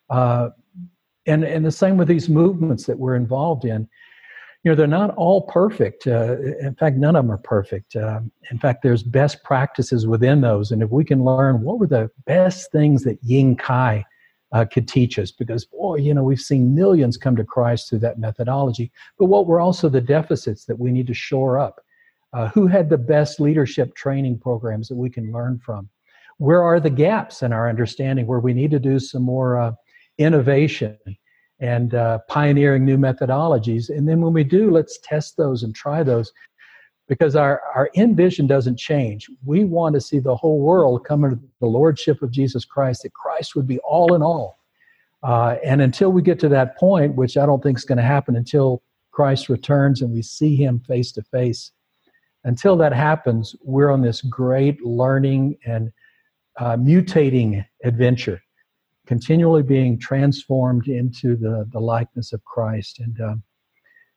Uh, 0.10 0.50
and 1.28 1.44
and 1.44 1.64
the 1.64 1.72
same 1.72 1.96
with 1.96 2.08
these 2.08 2.28
movements 2.28 2.88
that 2.88 2.98
we're 2.98 3.16
involved 3.16 3.64
in. 3.64 3.88
You 4.64 4.72
know, 4.72 4.76
they're 4.76 4.88
not 4.88 5.14
all 5.16 5.44
perfect. 5.44 6.08
Uh, 6.08 6.38
in 6.60 6.74
fact, 6.74 6.98
none 6.98 7.16
of 7.16 7.24
them 7.24 7.32
are 7.32 7.38
perfect. 7.38 7.96
Uh, 7.96 8.22
in 8.50 8.58
fact, 8.58 8.82
there's 8.82 9.04
best 9.04 9.44
practices 9.44 10.08
within 10.08 10.42
those. 10.42 10.72
And 10.72 10.82
if 10.82 10.90
we 10.90 11.06
can 11.06 11.24
learn 11.24 11.62
what 11.62 11.78
were 11.78 11.86
the 11.86 12.10
best 12.26 12.72
things 12.72 13.04
that 13.04 13.24
Ying 13.24 13.58
Kai 13.58 14.04
uh, 14.54 14.66
could 14.66 14.88
teach 14.88 15.20
us 15.20 15.32
because 15.32 15.66
boy 15.66 15.98
you 15.98 16.14
know 16.14 16.24
we've 16.24 16.40
seen 16.40 16.74
millions 16.74 17.18
come 17.18 17.36
to 17.36 17.44
christ 17.44 17.90
through 17.90 18.00
that 18.00 18.20
methodology 18.20 18.92
but 19.18 19.26
what 19.26 19.48
were 19.48 19.60
also 19.60 19.90
the 19.90 20.00
deficits 20.00 20.66
that 20.66 20.80
we 20.80 20.92
need 20.92 21.08
to 21.08 21.14
shore 21.14 21.58
up 21.58 21.85
uh, 22.36 22.50
who 22.50 22.68
had 22.68 22.90
the 22.90 22.98
best 22.98 23.40
leadership 23.40 23.96
training 23.96 24.38
programs 24.38 24.88
that 24.88 24.96
we 24.96 25.10
can 25.10 25.32
learn 25.32 25.58
from 25.58 25.90
where 26.38 26.62
are 26.62 26.82
the 26.82 26.90
gaps 26.90 27.42
in 27.42 27.54
our 27.54 27.70
understanding 27.70 28.28
where 28.28 28.42
we 28.42 28.54
need 28.54 28.70
to 28.70 28.80
do 28.80 29.00
some 29.00 29.24
more 29.24 29.58
uh, 29.58 29.72
innovation 30.18 30.98
and 31.60 31.96
uh, 31.96 32.20
pioneering 32.28 32.84
new 32.84 32.98
methodologies 32.98 33.90
and 33.90 34.08
then 34.08 34.22
when 34.22 34.34
we 34.34 34.44
do 34.44 34.70
let's 34.70 35.00
test 35.04 35.38
those 35.38 35.64
and 35.64 35.74
try 35.74 36.04
those 36.04 36.32
because 37.08 37.36
our, 37.36 37.62
our 37.76 37.90
end 37.96 38.18
vision 38.18 38.48
doesn't 38.48 38.78
change. 38.78 39.30
We 39.46 39.64
want 39.64 39.94
to 39.96 40.02
see 40.02 40.20
the 40.20 40.36
whole 40.36 40.60
world 40.60 41.06
come 41.06 41.24
into 41.24 41.40
the 41.60 41.68
lordship 41.68 42.22
of 42.22 42.32
Jesus 42.32 42.66
Christ, 42.66 43.04
that 43.04 43.14
Christ 43.14 43.56
would 43.56 43.68
be 43.68 43.80
all 43.80 44.16
in 44.16 44.22
all. 44.22 44.60
Uh, 45.24 45.58
and 45.64 45.82
until 45.82 46.12
we 46.12 46.22
get 46.22 46.40
to 46.40 46.50
that 46.50 46.78
point, 46.78 47.16
which 47.16 47.38
I 47.38 47.46
don't 47.46 47.62
think 47.62 47.78
is 47.78 47.86
going 47.86 47.98
to 47.98 48.04
happen 48.04 48.36
until 48.36 48.84
Christ 49.12 49.50
returns 49.50 50.02
and 50.02 50.12
we 50.12 50.22
see 50.22 50.56
him 50.56 50.80
face 50.80 51.12
to 51.14 51.24
face, 51.24 51.72
until 52.46 52.78
that 52.78 52.94
happens, 52.94 53.56
we're 53.62 53.92
on 53.92 54.02
this 54.02 54.22
great 54.22 54.84
learning 54.86 55.58
and 55.66 55.92
uh, 56.60 56.78
mutating 56.78 57.66
adventure, 57.84 58.42
continually 59.08 59.64
being 59.64 60.00
transformed 60.00 60.88
into 60.88 61.36
the, 61.36 61.68
the 61.74 61.80
likeness 61.80 62.32
of 62.32 62.44
Christ. 62.46 63.00
And 63.00 63.20
um, 63.20 63.44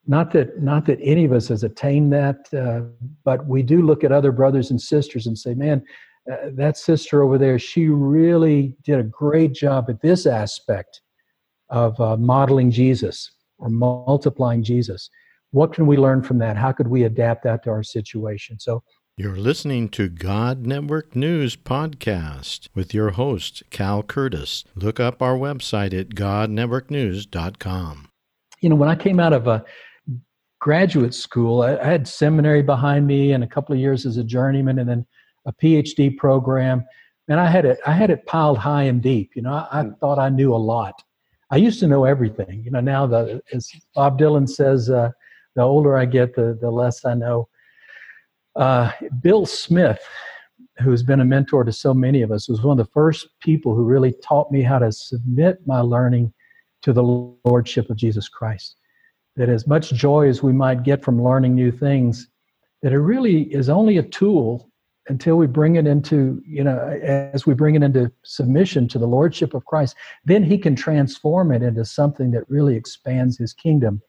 not 0.06 0.32
that 0.32 0.62
not 0.62 0.86
that 0.86 0.98
any 1.02 1.24
of 1.24 1.32
us 1.32 1.48
has 1.48 1.64
attained 1.64 2.12
that, 2.12 2.52
uh, 2.54 2.82
but 3.24 3.46
we 3.46 3.62
do 3.62 3.82
look 3.82 4.04
at 4.04 4.12
other 4.12 4.32
brothers 4.32 4.70
and 4.70 4.80
sisters 4.80 5.26
and 5.26 5.36
say, 5.36 5.54
"Man, 5.54 5.82
uh, 6.30 6.50
that 6.52 6.76
sister 6.76 7.22
over 7.22 7.38
there, 7.38 7.58
she 7.58 7.88
really 7.88 8.76
did 8.84 8.98
a 8.98 9.04
great 9.04 9.52
job 9.52 9.86
at 9.88 10.00
this 10.00 10.26
aspect 10.26 11.00
of 11.70 11.98
uh, 12.00 12.16
modeling 12.16 12.70
Jesus 12.70 13.30
or 13.58 13.68
multiplying 13.68 14.62
Jesus. 14.62 15.10
What 15.50 15.72
can 15.72 15.86
we 15.86 15.96
learn 15.96 16.22
from 16.22 16.38
that? 16.38 16.56
How 16.56 16.72
could 16.72 16.88
we 16.88 17.04
adapt 17.04 17.44
that 17.44 17.62
to 17.64 17.70
our 17.70 17.82
situation?" 17.82 18.58
So. 18.58 18.82
You're 19.16 19.36
listening 19.36 19.88
to 19.90 20.08
God 20.08 20.64
Network 20.64 21.16
News 21.16 21.56
Podcast 21.56 22.68
with 22.72 22.94
your 22.94 23.10
host, 23.10 23.64
Cal 23.70 24.04
Curtis. 24.04 24.62
Look 24.76 25.00
up 25.00 25.20
our 25.20 25.36
website 25.36 25.92
at 25.92 26.10
godnetworknews.com. 26.10 28.08
You 28.60 28.68
know, 28.68 28.76
when 28.76 28.88
I 28.88 28.94
came 28.94 29.18
out 29.18 29.32
of 29.32 29.48
a 29.48 29.64
graduate 30.58 31.14
school. 31.14 31.62
I, 31.62 31.76
I, 31.76 31.84
had 31.84 32.08
seminary 32.08 32.62
behind 32.62 33.06
me 33.06 33.32
and 33.32 33.44
a 33.44 33.46
couple 33.46 33.74
of 33.74 33.80
years 33.80 34.06
as 34.06 34.16
a 34.16 34.24
journeyman, 34.24 34.78
and 34.78 34.88
then 34.88 35.06
a 35.46 35.52
PhD 35.52 36.16
program. 36.16 36.84
And 37.28 37.38
I 37.38 37.48
had 37.48 37.64
it. 37.64 37.78
I 37.86 37.92
had 37.92 38.10
it 38.10 38.26
piled 38.26 38.58
high 38.58 38.84
and 38.84 39.02
deep. 39.02 39.32
You 39.34 39.42
know, 39.42 39.52
I, 39.52 39.80
I 39.80 39.90
thought 40.00 40.18
I 40.18 40.28
knew 40.28 40.54
a 40.54 40.56
lot. 40.56 40.94
I 41.50 41.56
used 41.56 41.80
to 41.80 41.86
know 41.86 42.04
everything. 42.04 42.62
You 42.64 42.70
know, 42.70 42.80
now 42.80 43.06
the 43.06 43.40
as 43.52 43.70
Bob 43.94 44.18
Dylan 44.18 44.48
says, 44.48 44.90
uh, 44.90 45.10
the 45.58 45.64
older 45.64 45.98
I 45.98 46.04
get, 46.04 46.36
the 46.36 46.56
the 46.60 46.70
less 46.70 47.04
I 47.04 47.14
know. 47.14 47.48
Uh, 48.54 48.92
Bill 49.20 49.44
Smith, 49.44 50.00
who's 50.78 51.02
been 51.02 51.20
a 51.20 51.24
mentor 51.24 51.64
to 51.64 51.72
so 51.72 51.92
many 51.92 52.22
of 52.22 52.30
us, 52.30 52.48
was 52.48 52.62
one 52.62 52.78
of 52.78 52.86
the 52.86 52.92
first 52.92 53.28
people 53.40 53.74
who 53.74 53.84
really 53.84 54.14
taught 54.22 54.52
me 54.52 54.62
how 54.62 54.78
to 54.78 54.92
submit 54.92 55.58
my 55.66 55.80
learning 55.80 56.32
to 56.82 56.92
the 56.92 57.02
lordship 57.02 57.90
of 57.90 57.96
Jesus 57.96 58.28
Christ 58.28 58.76
that 59.38 59.48
as 59.48 59.66
much 59.66 59.92
joy 59.92 60.28
as 60.28 60.42
we 60.42 60.52
might 60.52 60.82
get 60.82 61.02
from 61.02 61.22
learning 61.22 61.54
new 61.54 61.70
things, 61.70 62.28
that 62.82 62.92
it 62.92 62.98
really 62.98 63.42
is 63.54 63.68
only 63.68 63.96
a 63.98 64.02
tool 64.02 64.68
until 65.08 65.36
we 65.36 65.46
bring 65.46 65.76
it 65.76 65.86
into, 65.86 66.42
you 66.46 66.62
know, 66.62 66.78
as 67.02 67.46
we 67.46 67.54
bring 67.54 67.74
it 67.74 67.82
into 67.82 68.12
submission 68.24 68.86
to 68.88 68.98
the 68.98 69.06
Lordship 69.06 69.54
of 69.54 69.64
Christ, 69.64 69.96
then 70.24 70.42
He 70.42 70.58
can 70.58 70.76
transform 70.76 71.50
it 71.52 71.62
into 71.62 71.84
something 71.84 72.30
that 72.32 72.48
really 72.50 72.76
expands 72.76 73.38
His 73.38 73.52
kingdom, 73.52 74.02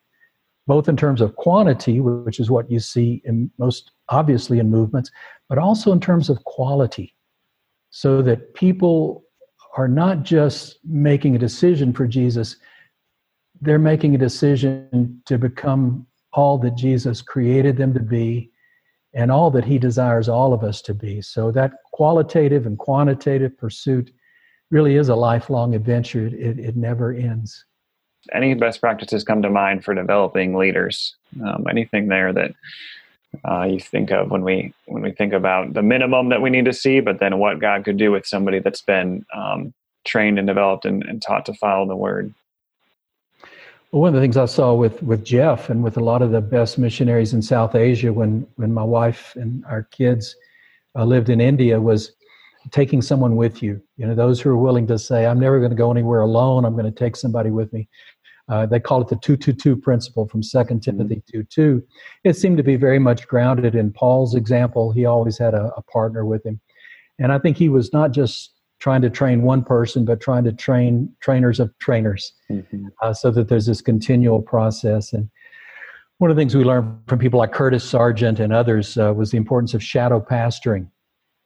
both 0.70 0.88
in 0.88 0.96
terms 0.96 1.20
of 1.20 1.36
quantity, 1.36 2.00
which 2.00 2.40
is 2.40 2.52
what 2.52 2.70
you 2.70 2.80
see 2.80 3.24
in 3.26 3.50
most 3.58 3.90
obviously 4.10 4.60
in 4.60 4.70
movements, 4.70 5.10
but 5.50 5.58
also 5.58 5.92
in 5.92 6.00
terms 6.00 6.30
of 6.30 6.44
quality, 6.44 7.16
so 7.90 8.22
that 8.22 8.54
people 8.54 9.24
are 9.78 9.88
not 9.88 10.22
just 10.22 10.78
making 10.86 11.36
a 11.36 11.40
decision 11.40 11.92
for 11.92 12.06
Jesus, 12.06 12.56
they're 13.60 13.80
making 13.80 14.14
a 14.14 14.20
decision 14.20 15.20
to 15.26 15.40
become 15.40 16.06
all 16.34 16.60
that 16.60 16.76
Jesus 16.76 17.20
created 17.20 17.76
them 17.76 17.92
to 17.96 18.00
be 18.00 18.52
and 19.16 19.32
all 19.32 19.50
that 19.50 19.66
He 19.66 19.80
desires 19.80 20.30
all 20.30 20.54
of 20.54 20.64
us 20.64 20.84
to 20.84 20.94
be. 20.94 21.20
So 21.20 21.52
that 21.52 21.72
qualitative 21.94 22.68
and 22.68 22.78
quantitative 22.78 23.58
pursuit 23.58 24.12
really 24.70 24.98
is 24.98 25.10
a 25.10 25.16
lifelong 25.16 25.74
adventure. 25.74 26.28
It, 26.28 26.60
it 26.60 26.76
never 26.78 27.12
ends. 27.12 27.66
Any 28.34 28.54
best 28.54 28.82
practices 28.82 29.24
come 29.24 29.42
to 29.42 29.50
mind 29.50 29.84
for 29.84 29.94
developing 29.94 30.56
leaders? 30.56 31.16
Um, 31.44 31.66
anything 31.70 32.08
there 32.08 32.34
that 32.34 32.54
uh, 33.48 33.64
you 33.64 33.80
think 33.80 34.12
of 34.12 34.32
when 34.32 34.44
we 34.44 34.74
when 34.86 35.04
we 35.04 35.12
think 35.12 35.34
about 35.34 35.74
the 35.74 35.82
minimum 35.82 36.30
that 36.30 36.42
we 36.42 36.50
need 36.50 36.66
to 36.66 36.74
see, 36.74 37.00
but 37.00 37.20
then 37.20 37.38
what 37.38 37.60
God 37.60 37.86
could 37.86 37.98
do 37.98 38.12
with 38.12 38.26
somebody 38.26 38.60
that's 38.60 38.82
been 38.82 39.26
um, 39.34 39.74
trained 40.06 40.40
and 40.40 40.48
developed 40.48 40.86
and, 40.86 41.04
and 41.04 41.22
taught 41.22 41.46
to 41.46 41.54
follow 41.54 41.88
the 41.88 41.96
Word? 41.96 42.34
Well, 43.92 44.02
one 44.02 44.10
of 44.10 44.16
the 44.16 44.22
things 44.22 44.38
I 44.38 44.46
saw 44.46 44.74
with 44.74 45.02
with 45.04 45.24
Jeff 45.24 45.70
and 45.70 45.84
with 45.84 45.98
a 45.98 46.04
lot 46.04 46.22
of 46.22 46.32
the 46.32 46.42
best 46.42 46.78
missionaries 46.78 47.34
in 47.34 47.42
South 47.42 47.76
Asia 47.76 48.12
when 48.12 48.48
when 48.56 48.74
my 48.74 48.84
wife 48.84 49.36
and 49.36 49.64
our 49.66 49.84
kids 49.84 50.36
uh, 50.96 51.06
lived 51.06 51.30
in 51.30 51.40
India 51.40 51.80
was 51.80 52.12
taking 52.72 53.02
someone 53.02 53.36
with 53.36 53.64
you. 53.64 53.82
You 53.98 54.08
know, 54.08 54.16
those 54.16 54.42
who 54.42 54.50
are 54.50 54.58
willing 54.58 54.88
to 54.88 55.00
say, 55.00 55.26
"I'm 55.26 55.40
never 55.40 55.60
going 55.60 55.72
to 55.72 55.78
go 55.78 55.92
anywhere 55.92 56.22
alone. 56.22 56.66
I'm 56.66 56.74
going 56.74 56.86
to 56.86 56.92
take 56.92 57.16
somebody 57.16 57.52
with 57.52 57.72
me." 57.74 57.88
Uh, 58.50 58.66
they 58.66 58.80
call 58.80 59.00
it 59.00 59.08
the 59.08 59.16
222 59.16 59.78
principle 59.78 60.28
from 60.28 60.42
2 60.42 60.48
mm-hmm. 60.48 60.80
Timothy 60.80 61.22
2 61.32 61.44
2. 61.44 61.84
It 62.24 62.36
seemed 62.36 62.58
to 62.58 62.64
be 62.64 62.76
very 62.76 63.00
much 63.00 63.28
grounded 63.28 63.76
in 63.76 63.94
Paul's 63.94 64.34
example. 64.34 64.92
He 64.92 65.06
always 65.06 65.38
had 65.38 65.54
a, 65.54 65.72
a 65.78 65.84
partner 65.84 66.26
with 66.26 66.46
him. 66.46 66.60
And 67.20 67.32
I 67.32 67.38
think 67.38 67.58
he 67.58 67.70
was 67.70 67.94
not 67.94 68.12
just 68.12 68.54
trying 68.80 69.02
to 69.02 69.10
train 69.10 69.44
one 69.44 69.64
person, 69.64 70.06
but 70.06 70.20
trying 70.20 70.46
to 70.46 70.54
train 70.54 71.14
trainers 71.20 71.60
of 71.60 71.78
trainers 71.80 72.34
mm-hmm. 72.50 72.88
uh, 73.02 73.14
so 73.14 73.30
that 73.32 73.50
there's 73.50 73.66
this 73.66 73.82
continual 73.82 74.42
process. 74.42 75.14
And 75.14 75.30
one 76.18 76.32
of 76.32 76.38
the 76.38 76.42
things 76.42 76.56
we 76.56 76.64
learned 76.64 76.98
from 77.08 77.20
people 77.20 77.40
like 77.40 77.52
Curtis 77.52 77.84
Sergeant 77.84 78.40
and 78.40 78.52
others 78.52 78.98
uh, 78.98 79.14
was 79.16 79.32
the 79.32 79.38
importance 79.38 79.74
of 79.74 79.84
shadow 79.84 80.20
pastoring, 80.20 80.88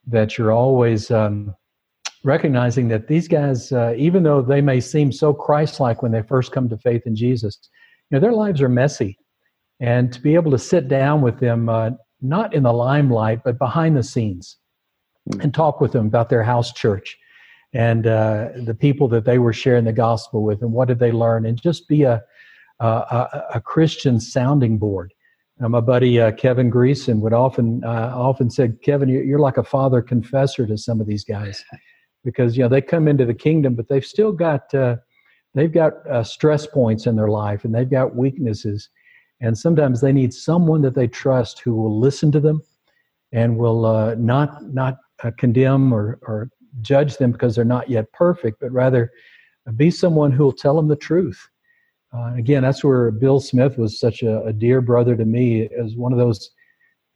that 0.06 0.36
you're 0.36 0.52
always 0.52 1.10
um, 1.10 1.54
recognizing 2.24 2.88
that 2.88 3.08
these 3.08 3.28
guys, 3.28 3.72
uh, 3.72 3.94
even 3.96 4.22
though 4.22 4.42
they 4.42 4.60
may 4.60 4.80
seem 4.80 5.12
so 5.12 5.32
Christ 5.32 5.80
like 5.80 6.02
when 6.02 6.12
they 6.12 6.22
first 6.22 6.52
come 6.52 6.68
to 6.68 6.78
faith 6.78 7.02
in 7.06 7.16
Jesus, 7.16 7.58
you 8.10 8.16
know, 8.16 8.20
their 8.20 8.32
lives 8.32 8.60
are 8.60 8.68
messy. 8.68 9.18
And 9.80 10.12
to 10.12 10.20
be 10.20 10.34
able 10.34 10.50
to 10.52 10.58
sit 10.58 10.88
down 10.88 11.20
with 11.20 11.40
them, 11.40 11.68
uh, 11.68 11.90
not 12.20 12.54
in 12.54 12.62
the 12.62 12.72
limelight, 12.72 13.42
but 13.44 13.58
behind 13.58 13.96
the 13.96 14.02
scenes, 14.02 14.56
mm. 15.30 15.42
and 15.42 15.52
talk 15.52 15.80
with 15.80 15.92
them 15.92 16.06
about 16.06 16.28
their 16.28 16.42
house 16.42 16.72
church 16.72 17.16
and 17.72 18.06
uh, 18.06 18.50
the 18.64 18.74
people 18.74 19.08
that 19.08 19.24
they 19.24 19.38
were 19.38 19.52
sharing 19.52 19.84
the 19.84 19.92
gospel 19.92 20.44
with, 20.44 20.62
and 20.62 20.72
what 20.72 20.86
did 20.86 21.00
they 21.00 21.10
learn, 21.10 21.44
and 21.44 21.60
just 21.60 21.88
be 21.88 22.04
a 22.04 22.22
a, 22.80 23.42
a 23.54 23.60
Christian 23.60 24.20
sounding 24.20 24.78
board. 24.78 25.12
Uh, 25.62 25.68
my 25.68 25.80
buddy 25.80 26.20
uh, 26.20 26.32
Kevin 26.32 26.70
Greeson 26.70 27.20
would 27.20 27.32
often 27.32 27.82
uh, 27.84 28.12
often 28.14 28.50
said, 28.50 28.80
"Kevin, 28.82 29.08
you're 29.08 29.38
like 29.38 29.56
a 29.56 29.62
father 29.62 30.02
confessor 30.02 30.66
to 30.66 30.76
some 30.76 31.00
of 31.00 31.06
these 31.06 31.24
guys, 31.24 31.64
because 32.24 32.56
you 32.56 32.62
know 32.62 32.68
they 32.68 32.80
come 32.80 33.06
into 33.06 33.24
the 33.24 33.34
kingdom, 33.34 33.74
but 33.74 33.88
they've 33.88 34.04
still 34.04 34.32
got 34.32 34.74
uh, 34.74 34.96
they've 35.54 35.72
got 35.72 35.92
uh, 36.08 36.24
stress 36.24 36.66
points 36.66 37.06
in 37.06 37.14
their 37.14 37.28
life, 37.28 37.64
and 37.64 37.72
they've 37.72 37.90
got 37.90 38.16
weaknesses, 38.16 38.88
and 39.40 39.56
sometimes 39.56 40.00
they 40.00 40.12
need 40.12 40.34
someone 40.34 40.82
that 40.82 40.96
they 40.96 41.06
trust 41.06 41.60
who 41.60 41.74
will 41.74 42.00
listen 42.00 42.32
to 42.32 42.40
them, 42.40 42.60
and 43.30 43.56
will 43.56 44.16
not 44.16 44.64
not 44.74 44.98
condemn 45.38 45.92
or 45.92 46.18
or 46.22 46.50
judge 46.80 47.16
them 47.18 47.30
because 47.30 47.54
they're 47.54 47.64
not 47.64 47.88
yet 47.88 48.10
perfect, 48.12 48.58
but 48.60 48.72
rather 48.72 49.12
be 49.76 49.90
someone 49.90 50.32
who 50.32 50.42
will 50.42 50.52
tell 50.52 50.74
them 50.74 50.88
the 50.88 50.96
truth. 50.96 51.48
Uh, 52.14 52.34
again, 52.34 52.62
that's 52.62 52.84
where 52.84 53.10
Bill 53.10 53.40
Smith 53.40 53.76
was 53.76 53.98
such 53.98 54.22
a, 54.22 54.42
a, 54.44 54.52
dear 54.52 54.80
brother 54.80 55.16
to 55.16 55.24
me, 55.24 55.68
as 55.82 55.96
one 55.96 56.12
of 56.12 56.18
those 56.18 56.50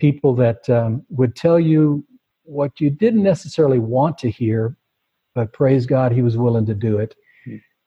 people 0.00 0.34
that 0.34 0.68
um, 0.68 1.04
would 1.10 1.36
tell 1.36 1.60
you 1.60 2.04
what 2.42 2.80
you 2.80 2.90
didn't 2.90 3.22
necessarily 3.22 3.78
want 3.78 4.18
to 4.18 4.30
hear, 4.30 4.76
but 5.34 5.52
praise 5.52 5.86
God, 5.86 6.12
he 6.12 6.22
was 6.22 6.36
willing 6.36 6.66
to 6.66 6.74
do 6.74 6.98
it. 6.98 7.14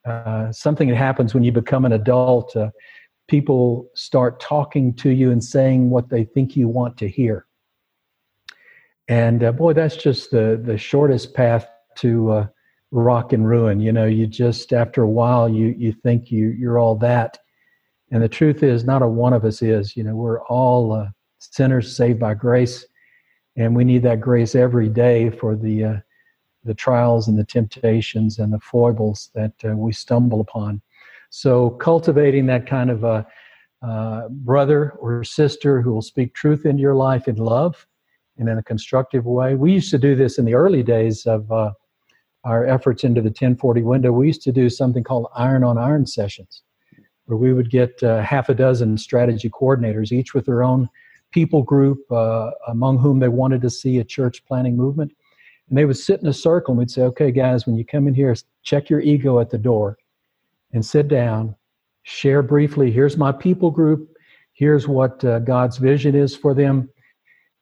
Uh, 0.05 0.51
something 0.51 0.87
that 0.87 0.95
happens 0.95 1.33
when 1.33 1.43
you 1.43 1.51
become 1.51 1.85
an 1.85 1.93
adult. 1.93 2.55
Uh, 2.55 2.69
people 3.27 3.89
start 3.93 4.39
talking 4.39 4.93
to 4.95 5.09
you 5.09 5.31
and 5.31 5.43
saying 5.43 5.89
what 5.89 6.09
they 6.09 6.23
think 6.23 6.55
you 6.55 6.67
want 6.67 6.97
to 6.97 7.07
hear. 7.07 7.45
And 9.07 9.43
uh, 9.43 9.51
boy, 9.51 9.73
that's 9.73 9.97
just 9.97 10.31
the 10.31 10.59
the 10.63 10.77
shortest 10.77 11.33
path 11.33 11.67
to 11.97 12.31
uh, 12.31 12.47
rock 12.91 13.33
and 13.33 13.47
ruin. 13.47 13.79
You 13.79 13.91
know, 13.91 14.05
you 14.05 14.27
just 14.27 14.73
after 14.73 15.01
a 15.03 15.09
while 15.09 15.49
you 15.49 15.73
you 15.77 15.93
think 15.93 16.31
you 16.31 16.49
you're 16.49 16.77
all 16.77 16.95
that, 16.97 17.39
and 18.11 18.21
the 18.21 18.29
truth 18.29 18.63
is, 18.63 18.83
not 18.83 19.01
a 19.01 19.07
one 19.07 19.33
of 19.33 19.45
us 19.45 19.61
is. 19.61 19.95
You 19.95 20.03
know, 20.03 20.15
we're 20.15 20.41
all 20.43 20.93
uh, 20.93 21.07
sinners 21.39 21.95
saved 21.95 22.19
by 22.19 22.33
grace, 22.33 22.85
and 23.55 23.75
we 23.75 23.83
need 23.83 24.03
that 24.03 24.21
grace 24.21 24.55
every 24.55 24.89
day 24.89 25.29
for 25.29 25.55
the 25.55 25.83
uh, 25.83 25.97
the 26.63 26.73
trials 26.73 27.27
and 27.27 27.39
the 27.39 27.45
temptations 27.45 28.37
and 28.37 28.53
the 28.53 28.59
foibles 28.59 29.31
that 29.33 29.53
uh, 29.65 29.75
we 29.75 29.91
stumble 29.91 30.41
upon. 30.41 30.81
So, 31.29 31.71
cultivating 31.71 32.45
that 32.47 32.67
kind 32.67 32.89
of 32.91 33.03
a 33.03 33.25
uh, 33.81 34.27
brother 34.29 34.91
or 34.99 35.23
sister 35.23 35.81
who 35.81 35.93
will 35.93 36.01
speak 36.01 36.35
truth 36.35 36.65
into 36.65 36.81
your 36.81 36.93
life 36.93 37.27
in 37.27 37.37
love 37.37 37.87
and 38.37 38.47
in 38.47 38.57
a 38.57 38.63
constructive 38.63 39.25
way. 39.25 39.55
We 39.55 39.71
used 39.71 39.89
to 39.91 39.97
do 39.97 40.15
this 40.15 40.37
in 40.37 40.45
the 40.45 40.53
early 40.53 40.83
days 40.83 41.25
of 41.25 41.51
uh, 41.51 41.71
our 42.43 42.65
efforts 42.65 43.03
into 43.03 43.21
the 43.21 43.29
1040 43.29 43.83
window. 43.83 44.11
We 44.11 44.27
used 44.27 44.41
to 44.43 44.51
do 44.51 44.69
something 44.69 45.03
called 45.03 45.27
iron 45.35 45.63
on 45.63 45.77
iron 45.77 46.05
sessions, 46.05 46.63
where 47.25 47.37
we 47.37 47.53
would 47.53 47.69
get 47.69 48.01
uh, 48.03 48.21
half 48.21 48.49
a 48.49 48.53
dozen 48.53 48.97
strategy 48.97 49.49
coordinators, 49.49 50.11
each 50.11 50.33
with 50.33 50.45
their 50.45 50.63
own 50.63 50.89
people 51.31 51.63
group 51.63 51.99
uh, 52.11 52.51
among 52.67 52.97
whom 52.97 53.19
they 53.19 53.29
wanted 53.29 53.61
to 53.61 53.69
see 53.69 53.99
a 53.99 54.03
church 54.03 54.43
planting 54.45 54.75
movement. 54.75 55.11
And 55.69 55.77
they 55.77 55.85
would 55.85 55.97
sit 55.97 56.19
in 56.19 56.27
a 56.27 56.33
circle 56.33 56.73
and 56.73 56.79
we'd 56.79 56.91
say, 56.91 57.03
okay, 57.03 57.31
guys, 57.31 57.65
when 57.65 57.77
you 57.77 57.85
come 57.85 58.07
in 58.07 58.13
here, 58.13 58.35
check 58.63 58.89
your 58.89 58.99
ego 58.99 59.39
at 59.39 59.49
the 59.49 59.57
door 59.57 59.97
and 60.73 60.85
sit 60.85 61.07
down, 61.07 61.55
share 62.03 62.41
briefly. 62.41 62.91
Here's 62.91 63.17
my 63.17 63.31
people 63.31 63.71
group. 63.71 64.09
Here's 64.53 64.87
what 64.87 65.23
uh, 65.23 65.39
God's 65.39 65.77
vision 65.77 66.15
is 66.15 66.35
for 66.35 66.53
them 66.53 66.89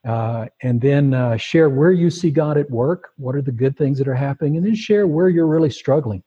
uh, 0.08 0.46
and 0.62 0.80
then 0.80 1.14
uh, 1.14 1.38
share 1.38 1.70
where 1.70 1.92
you 1.92 2.10
see 2.10 2.32
God 2.32 2.58
at 2.58 2.70
work. 2.72 3.10
What 3.18 3.36
are 3.36 3.42
the 3.42 3.52
good 3.52 3.78
things 3.78 3.98
that 3.98 4.08
are 4.08 4.16
happening? 4.16 4.56
And 4.56 4.66
then 4.66 4.76
share 4.76 5.08
where 5.08 5.30
you're 5.30 5.48
really 5.48 5.70
struggling, 5.70 6.24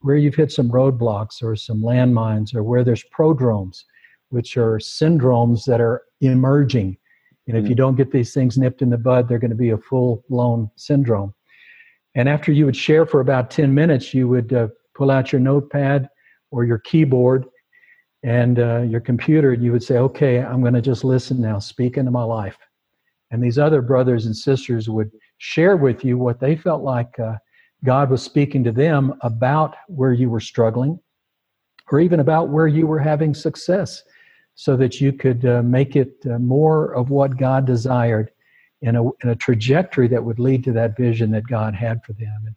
where 0.00 0.16
you've 0.16 0.36
hit 0.36 0.52
some 0.52 0.70
roadblocks 0.70 1.42
or 1.42 1.56
some 1.56 1.80
landmines, 1.80 2.54
or 2.54 2.62
where 2.62 2.84
there's 2.84 3.02
prodromes, 3.04 3.84
which 4.28 4.56
are 4.56 4.78
syndromes 4.78 5.64
that 5.64 5.80
are 5.80 6.02
emerging. 6.20 6.96
And 7.48 7.56
if 7.56 7.64
you 7.64 7.70
mm-hmm. 7.70 7.76
don't 7.76 7.96
get 7.96 8.12
these 8.12 8.32
things 8.32 8.56
nipped 8.56 8.80
in 8.80 8.90
the 8.90 8.98
bud, 8.98 9.28
they're 9.28 9.40
going 9.40 9.50
to 9.50 9.56
be 9.56 9.70
a 9.70 9.78
full 9.78 10.24
blown 10.28 10.70
syndrome. 10.76 11.34
And 12.14 12.28
after 12.28 12.52
you 12.52 12.64
would 12.64 12.76
share 12.76 13.06
for 13.06 13.20
about 13.20 13.50
10 13.50 13.74
minutes, 13.74 14.14
you 14.14 14.28
would 14.28 14.52
uh, 14.52 14.68
pull 14.94 15.10
out 15.10 15.32
your 15.32 15.40
notepad 15.40 16.08
or 16.52 16.64
your 16.64 16.78
keyboard 16.78 17.46
and 18.22 18.58
uh, 18.58 18.82
your 18.82 19.00
computer, 19.00 19.52
and 19.52 19.64
you 19.64 19.72
would 19.72 19.82
say, 19.82 19.96
Okay, 19.96 20.40
I'm 20.40 20.60
going 20.60 20.74
to 20.74 20.82
just 20.82 21.04
listen 21.04 21.40
now, 21.40 21.58
speak 21.58 21.96
into 21.96 22.10
my 22.10 22.22
life 22.22 22.58
and 23.30 23.42
these 23.42 23.58
other 23.58 23.82
brothers 23.82 24.26
and 24.26 24.36
sisters 24.36 24.88
would 24.88 25.10
share 25.38 25.76
with 25.76 26.04
you 26.04 26.18
what 26.18 26.40
they 26.40 26.56
felt 26.56 26.82
like 26.82 27.18
uh, 27.18 27.36
God 27.84 28.10
was 28.10 28.22
speaking 28.22 28.64
to 28.64 28.72
them 28.72 29.14
about 29.22 29.76
where 29.86 30.12
you 30.12 30.28
were 30.28 30.40
struggling, 30.40 30.98
or 31.90 32.00
even 32.00 32.20
about 32.20 32.48
where 32.48 32.66
you 32.66 32.86
were 32.86 32.98
having 32.98 33.34
success, 33.34 34.02
so 34.54 34.76
that 34.76 35.00
you 35.00 35.12
could 35.12 35.44
uh, 35.46 35.62
make 35.62 35.96
it 35.96 36.14
uh, 36.26 36.38
more 36.38 36.94
of 36.94 37.10
what 37.10 37.36
God 37.36 37.66
desired 37.66 38.30
in 38.82 38.96
a, 38.96 39.04
in 39.04 39.28
a 39.28 39.36
trajectory 39.36 40.08
that 40.08 40.24
would 40.24 40.38
lead 40.38 40.64
to 40.64 40.72
that 40.72 40.96
vision 40.96 41.30
that 41.30 41.46
God 41.46 41.74
had 41.74 42.02
for 42.04 42.12
them. 42.14 42.36
And, 42.46 42.54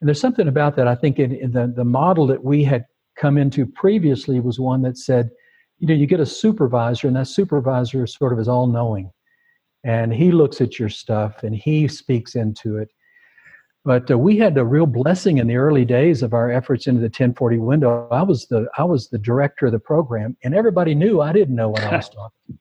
and 0.00 0.08
there's 0.08 0.20
something 0.20 0.48
about 0.48 0.76
that. 0.76 0.88
I 0.88 0.94
think 0.94 1.18
in, 1.18 1.34
in 1.34 1.52
the, 1.52 1.72
the 1.74 1.84
model 1.84 2.26
that 2.26 2.42
we 2.42 2.64
had 2.64 2.86
come 3.16 3.38
into 3.38 3.66
previously 3.66 4.40
was 4.40 4.58
one 4.58 4.82
that 4.82 4.96
said, 4.96 5.30
you 5.78 5.86
know, 5.86 5.94
you 5.94 6.06
get 6.06 6.20
a 6.20 6.26
supervisor, 6.26 7.06
and 7.06 7.16
that 7.16 7.28
supervisor 7.28 8.06
sort 8.06 8.32
of 8.32 8.38
is 8.38 8.48
all 8.48 8.66
knowing 8.66 9.10
and 9.84 10.12
he 10.12 10.30
looks 10.30 10.60
at 10.60 10.78
your 10.78 10.88
stuff 10.88 11.42
and 11.42 11.54
he 11.54 11.88
speaks 11.88 12.34
into 12.34 12.76
it. 12.76 12.90
But 13.84 14.10
uh, 14.10 14.18
we 14.18 14.36
had 14.36 14.58
a 14.58 14.64
real 14.64 14.86
blessing 14.86 15.38
in 15.38 15.46
the 15.46 15.56
early 15.56 15.86
days 15.86 16.22
of 16.22 16.34
our 16.34 16.50
efforts 16.50 16.86
into 16.86 17.00
the 17.00 17.06
1040 17.06 17.58
window. 17.58 18.08
I 18.10 18.22
was 18.22 18.46
the 18.46 18.68
I 18.76 18.84
was 18.84 19.08
the 19.08 19.18
director 19.18 19.66
of 19.66 19.72
the 19.72 19.78
program, 19.78 20.36
and 20.44 20.54
everybody 20.54 20.94
knew 20.94 21.20
I 21.22 21.32
didn't 21.32 21.56
know 21.56 21.70
what 21.70 21.84
I 21.84 21.96
was 21.96 22.08
talking. 22.14 22.58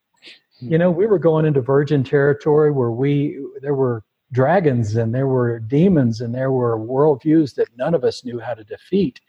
you 0.60 0.78
know, 0.78 0.92
we 0.92 1.08
were 1.08 1.20
going 1.20 1.46
into 1.46 1.62
virgin 1.62 2.04
territory 2.04 2.72
where 2.72 2.92
we 2.92 3.38
there 3.62 3.76
were 3.76 4.04
dragons 4.32 4.96
and 4.96 5.14
there 5.14 5.28
were 5.28 5.60
demons 5.60 6.22
and 6.22 6.34
there 6.34 6.52
were 6.52 6.78
worldviews 6.78 7.56
that 7.56 7.68
none 7.76 7.94
of 7.94 8.04
us 8.04 8.24
knew 8.24 8.40
how 8.40 8.54
to 8.54 8.64
defeat. 8.64 9.20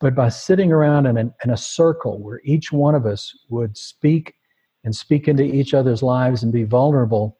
But 0.00 0.14
by 0.14 0.28
sitting 0.28 0.70
around 0.70 1.06
in, 1.06 1.16
an, 1.16 1.34
in 1.42 1.50
a 1.50 1.56
circle 1.56 2.18
where 2.18 2.40
each 2.44 2.70
one 2.70 2.94
of 2.94 3.06
us 3.06 3.36
would 3.48 3.76
speak 3.76 4.34
and 4.84 4.94
speak 4.94 5.28
into 5.28 5.42
each 5.42 5.74
other's 5.74 6.02
lives 6.02 6.42
and 6.42 6.52
be 6.52 6.64
vulnerable, 6.64 7.38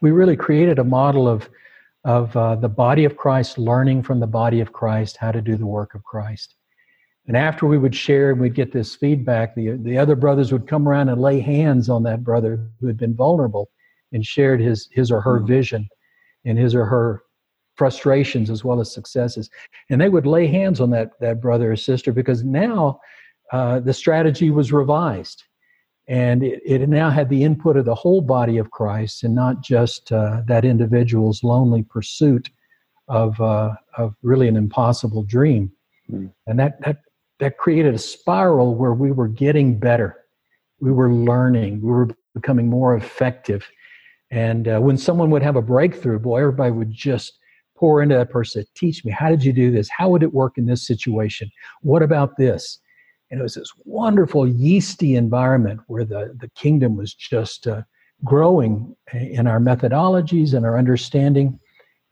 we 0.00 0.10
really 0.10 0.36
created 0.36 0.78
a 0.78 0.84
model 0.84 1.28
of, 1.28 1.48
of 2.04 2.36
uh, 2.36 2.56
the 2.56 2.68
body 2.68 3.04
of 3.04 3.16
Christ 3.16 3.58
learning 3.58 4.02
from 4.02 4.20
the 4.20 4.26
body 4.26 4.60
of 4.60 4.72
Christ 4.72 5.16
how 5.16 5.32
to 5.32 5.40
do 5.40 5.56
the 5.56 5.66
work 5.66 5.94
of 5.94 6.04
Christ. 6.04 6.54
And 7.26 7.36
after 7.36 7.66
we 7.66 7.78
would 7.78 7.94
share 7.94 8.30
and 8.30 8.40
we'd 8.40 8.54
get 8.54 8.72
this 8.72 8.94
feedback, 8.94 9.54
the, 9.54 9.78
the 9.80 9.96
other 9.96 10.14
brothers 10.14 10.52
would 10.52 10.66
come 10.66 10.86
around 10.86 11.08
and 11.08 11.20
lay 11.20 11.40
hands 11.40 11.88
on 11.88 12.02
that 12.02 12.22
brother 12.22 12.68
who 12.80 12.86
had 12.86 12.98
been 12.98 13.14
vulnerable 13.14 13.70
and 14.12 14.24
shared 14.24 14.60
his 14.60 14.88
his 14.92 15.10
or 15.10 15.20
her 15.20 15.40
vision 15.40 15.88
and 16.44 16.58
his 16.58 16.74
or 16.74 16.84
her 16.84 17.22
frustrations 17.76 18.50
as 18.50 18.62
well 18.62 18.80
as 18.80 18.92
successes. 18.92 19.50
And 19.90 20.00
they 20.00 20.08
would 20.08 20.26
lay 20.26 20.46
hands 20.46 20.80
on 20.80 20.90
that 20.90 21.12
that 21.20 21.40
brother 21.40 21.72
or 21.72 21.76
sister 21.76 22.12
because 22.12 22.44
now 22.44 23.00
uh, 23.52 23.80
the 23.80 23.92
strategy 23.92 24.50
was 24.50 24.72
revised, 24.72 25.42
and 26.06 26.42
it, 26.42 26.62
it 26.64 26.88
now 26.88 27.10
had 27.10 27.28
the 27.28 27.44
input 27.44 27.76
of 27.76 27.84
the 27.84 27.94
whole 27.94 28.20
body 28.20 28.58
of 28.58 28.70
Christ 28.70 29.24
and 29.24 29.34
not 29.34 29.62
just 29.62 30.12
uh, 30.12 30.42
that 30.46 30.64
individual's 30.64 31.42
lonely 31.42 31.82
pursuit 31.82 32.50
of 33.08 33.40
uh, 33.40 33.74
of 33.96 34.14
really 34.22 34.48
an 34.48 34.56
impossible 34.56 35.22
dream. 35.22 35.72
Mm. 36.10 36.30
And 36.46 36.58
that 36.58 36.80
that 36.82 36.98
that 37.40 37.58
created 37.58 37.94
a 37.94 37.98
spiral 37.98 38.74
where 38.74 38.92
we 38.92 39.12
were 39.12 39.28
getting 39.28 39.78
better, 39.78 40.16
we 40.80 40.92
were 40.92 41.12
learning, 41.12 41.80
we 41.80 41.90
were 41.90 42.08
becoming 42.34 42.68
more 42.68 42.96
effective. 42.96 43.66
And 44.30 44.68
uh, 44.68 44.80
when 44.80 44.98
someone 44.98 45.30
would 45.30 45.42
have 45.42 45.56
a 45.56 45.62
breakthrough, 45.62 46.18
boy, 46.18 46.40
everybody 46.40 46.72
would 46.72 46.92
just 46.92 47.38
pour 47.76 48.02
into 48.02 48.14
that 48.14 48.30
person. 48.30 48.64
Teach 48.74 49.04
me, 49.04 49.12
how 49.12 49.28
did 49.28 49.44
you 49.44 49.52
do 49.52 49.70
this? 49.70 49.88
How 49.88 50.08
would 50.08 50.22
it 50.22 50.32
work 50.32 50.58
in 50.58 50.66
this 50.66 50.86
situation? 50.86 51.50
What 51.82 52.02
about 52.02 52.36
this? 52.36 52.78
And 53.30 53.40
it 53.40 53.42
was 53.42 53.54
this 53.54 53.72
wonderful 53.84 54.46
yeasty 54.46 55.16
environment 55.16 55.80
where 55.86 56.04
the, 56.04 56.36
the 56.38 56.48
kingdom 56.50 56.96
was 56.96 57.14
just 57.14 57.66
uh, 57.66 57.82
growing 58.22 58.94
in 59.12 59.46
our 59.46 59.58
methodologies 59.60 60.54
and 60.54 60.64
our 60.64 60.78
understanding 60.78 61.58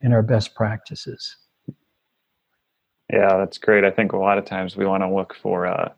and 0.01 0.13
our 0.13 0.23
best 0.23 0.55
practices. 0.55 1.37
Yeah, 3.13 3.37
that's 3.37 3.59
great. 3.59 3.85
I 3.85 3.91
think 3.91 4.13
a 4.13 4.17
lot 4.19 4.39
of 4.39 4.45
times 4.47 4.77
we 4.77 4.87
want 4.87 5.03
to 5.03 5.15
look 5.15 5.35
for 5.35 5.67
a, 5.67 5.95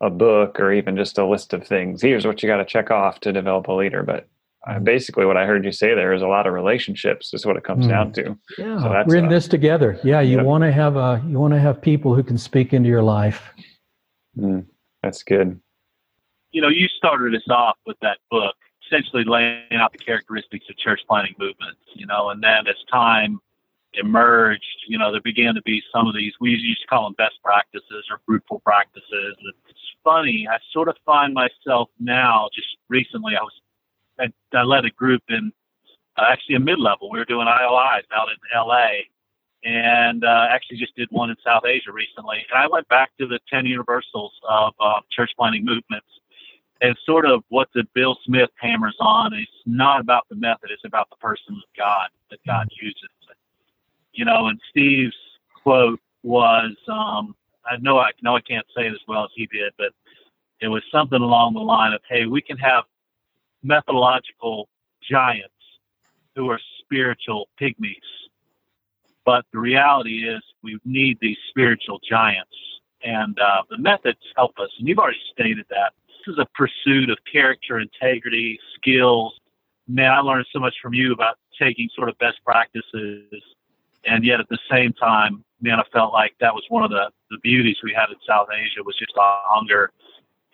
a 0.00 0.10
book 0.10 0.60
or 0.60 0.72
even 0.72 0.96
just 0.96 1.18
a 1.18 1.26
list 1.26 1.54
of 1.54 1.66
things. 1.66 2.02
Here's 2.02 2.26
what 2.26 2.42
you 2.42 2.48
got 2.48 2.58
to 2.58 2.64
check 2.64 2.90
off 2.90 3.20
to 3.20 3.32
develop 3.32 3.68
a 3.68 3.72
leader. 3.72 4.02
But 4.02 4.28
uh, 4.66 4.78
basically, 4.80 5.24
what 5.24 5.38
I 5.38 5.46
heard 5.46 5.64
you 5.64 5.72
say 5.72 5.94
there 5.94 6.12
is 6.12 6.20
a 6.20 6.26
lot 6.26 6.46
of 6.46 6.52
relationships. 6.52 7.32
Is 7.32 7.46
what 7.46 7.56
it 7.56 7.64
comes 7.64 7.86
Mm. 7.86 7.88
down 7.88 8.12
to. 8.12 8.38
Yeah, 8.58 8.82
So 8.82 8.88
that's, 8.90 9.08
we're 9.08 9.16
in 9.16 9.28
this 9.28 9.48
together. 9.48 9.98
Yeah, 10.04 10.20
you 10.20 10.42
want 10.44 10.62
to 10.62 10.70
have 10.72 10.96
a 10.96 11.22
you 11.26 11.38
want 11.38 11.54
to 11.54 11.60
have 11.60 11.80
people 11.80 12.14
who 12.14 12.22
can 12.22 12.36
speak 12.36 12.74
into 12.74 12.88
your 12.88 13.02
life. 13.02 13.50
Mm, 14.38 14.66
that's 15.02 15.22
good. 15.22 15.60
you 16.52 16.62
know, 16.62 16.68
you 16.68 16.88
started 16.88 17.34
us 17.34 17.48
off 17.50 17.76
with 17.86 17.96
that 18.00 18.18
book, 18.30 18.54
essentially 18.86 19.24
laying 19.24 19.72
out 19.72 19.92
the 19.92 19.98
characteristics 19.98 20.66
of 20.70 20.76
church 20.78 21.00
planting 21.08 21.34
movements, 21.38 21.80
you 21.94 22.06
know, 22.06 22.30
and 22.30 22.42
then 22.42 22.66
as 22.66 22.76
time 22.90 23.40
emerged, 23.94 24.84
you 24.86 24.98
know, 24.98 25.10
there 25.10 25.20
began 25.20 25.54
to 25.54 25.62
be 25.62 25.82
some 25.92 26.06
of 26.06 26.14
these, 26.14 26.32
we 26.40 26.50
used 26.50 26.80
to 26.82 26.86
call 26.86 27.04
them 27.04 27.14
best 27.18 27.34
practices 27.42 28.06
or 28.10 28.20
fruitful 28.26 28.60
practices. 28.60 29.36
It's 29.68 29.78
funny, 30.04 30.46
I 30.50 30.58
sort 30.72 30.88
of 30.88 30.96
find 31.04 31.34
myself 31.34 31.90
now, 31.98 32.48
just 32.54 32.68
recently, 32.88 33.34
I 33.36 33.42
was, 33.42 33.52
I, 34.20 34.56
I 34.56 34.62
led 34.62 34.84
a 34.84 34.90
group 34.90 35.22
in 35.28 35.52
uh, 36.16 36.24
actually 36.30 36.56
a 36.56 36.60
mid 36.60 36.78
level. 36.78 37.10
We 37.10 37.18
were 37.18 37.24
doing 37.24 37.46
ILIs 37.46 38.04
out 38.14 38.28
in 38.28 38.36
LA 38.54 38.88
and 39.64 40.24
uh, 40.24 40.46
actually 40.50 40.76
just 40.76 40.94
did 40.96 41.08
one 41.10 41.30
in 41.30 41.36
South 41.44 41.64
Asia 41.66 41.92
recently. 41.92 42.38
And 42.50 42.62
I 42.62 42.68
went 42.68 42.88
back 42.88 43.10
to 43.18 43.26
the 43.26 43.40
10 43.50 43.66
universals 43.66 44.32
of 44.48 44.74
uh, 44.80 45.00
church 45.10 45.30
planting 45.36 45.64
movements 45.64 46.06
and 46.80 46.96
sort 47.04 47.26
of 47.26 47.42
what 47.48 47.68
the 47.74 47.84
Bill 47.94 48.16
Smith 48.24 48.50
hammers 48.60 48.96
on 49.00 49.34
is 49.34 49.48
not 49.66 50.00
about 50.00 50.26
the 50.28 50.36
method, 50.36 50.70
it's 50.70 50.84
about 50.84 51.10
the 51.10 51.16
person 51.16 51.54
of 51.54 51.76
God 51.76 52.08
that 52.30 52.38
God 52.46 52.68
uses. 52.80 53.08
You 54.12 54.24
know, 54.24 54.46
and 54.46 54.60
Steve's 54.70 55.14
quote 55.62 56.00
was, 56.22 56.74
um, 56.88 57.36
I 57.64 57.76
know 57.78 57.98
I 57.98 58.10
know 58.22 58.34
I 58.34 58.40
can't 58.40 58.66
say 58.76 58.86
it 58.86 58.92
as 58.92 59.00
well 59.06 59.24
as 59.24 59.30
he 59.34 59.46
did, 59.46 59.72
but 59.78 59.92
it 60.60 60.68
was 60.68 60.82
something 60.90 61.20
along 61.20 61.54
the 61.54 61.60
line 61.60 61.92
of, 61.92 62.00
hey, 62.08 62.26
we 62.26 62.40
can 62.40 62.56
have 62.56 62.84
methodological 63.62 64.68
giants 65.08 65.52
who 66.34 66.50
are 66.50 66.60
spiritual 66.80 67.48
pygmies. 67.60 67.94
But 69.28 69.44
the 69.52 69.58
reality 69.58 70.26
is 70.26 70.40
we 70.62 70.78
need 70.86 71.18
these 71.20 71.36
spiritual 71.50 72.00
giants. 72.08 72.56
And 73.04 73.38
uh, 73.38 73.60
the 73.68 73.76
methods 73.76 74.20
help 74.34 74.58
us. 74.58 74.70
And 74.78 74.88
you've 74.88 74.98
already 74.98 75.18
stated 75.30 75.66
that. 75.68 75.92
This 76.06 76.32
is 76.32 76.38
a 76.38 76.46
pursuit 76.54 77.10
of 77.10 77.18
character, 77.30 77.78
integrity, 77.78 78.58
skills. 78.74 79.38
Man, 79.86 80.10
I 80.10 80.20
learned 80.20 80.46
so 80.50 80.58
much 80.58 80.76
from 80.80 80.94
you 80.94 81.12
about 81.12 81.36
taking 81.60 81.90
sort 81.94 82.08
of 82.08 82.16
best 82.16 82.38
practices. 82.42 83.42
And 84.06 84.24
yet 84.24 84.40
at 84.40 84.48
the 84.48 84.58
same 84.70 84.94
time, 84.94 85.44
man, 85.60 85.78
I 85.78 85.84
felt 85.92 86.14
like 86.14 86.32
that 86.40 86.54
was 86.54 86.64
one 86.70 86.82
of 86.82 86.90
the, 86.90 87.10
the 87.30 87.36
beauties 87.42 87.76
we 87.84 87.92
had 87.92 88.08
in 88.08 88.16
South 88.26 88.48
Asia 88.50 88.82
was 88.82 88.96
just 88.96 89.12
a 89.14 89.40
hunger 89.44 89.90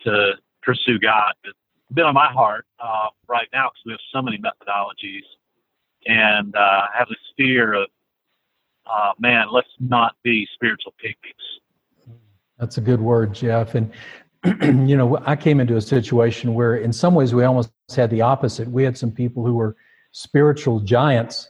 to 0.01 0.33
pursue 0.61 0.99
God. 0.99 1.31
It's 1.45 1.57
been 1.93 2.03
on 2.03 2.13
my 2.13 2.29
heart 2.29 2.65
uh, 2.81 3.07
right 3.29 3.47
now 3.53 3.69
because 3.69 3.83
we 3.85 3.91
have 3.93 4.01
so 4.11 4.21
many 4.21 4.37
methodologies 4.37 5.23
and 6.05 6.55
uh, 6.55 6.59
I 6.59 6.89
have 6.97 7.09
this 7.09 7.17
fear 7.37 7.73
of, 7.73 7.87
uh, 8.87 9.11
man, 9.19 9.47
let's 9.51 9.67
not 9.79 10.15
be 10.23 10.47
spiritual 10.53 10.93
pygmies. 11.03 12.11
That's 12.59 12.77
a 12.77 12.81
good 12.81 13.01
word, 13.01 13.33
Jeff. 13.33 13.75
And 13.75 13.91
you 14.89 14.95
know, 14.95 15.19
I 15.25 15.35
came 15.35 15.59
into 15.59 15.75
a 15.75 15.81
situation 15.81 16.53
where, 16.53 16.75
in 16.75 16.93
some 16.93 17.15
ways, 17.15 17.33
we 17.33 17.43
almost 17.43 17.71
had 17.95 18.09
the 18.09 18.21
opposite. 18.21 18.67
We 18.67 18.83
had 18.83 18.97
some 18.97 19.11
people 19.11 19.45
who 19.45 19.55
were 19.55 19.75
spiritual 20.11 20.79
giants, 20.79 21.49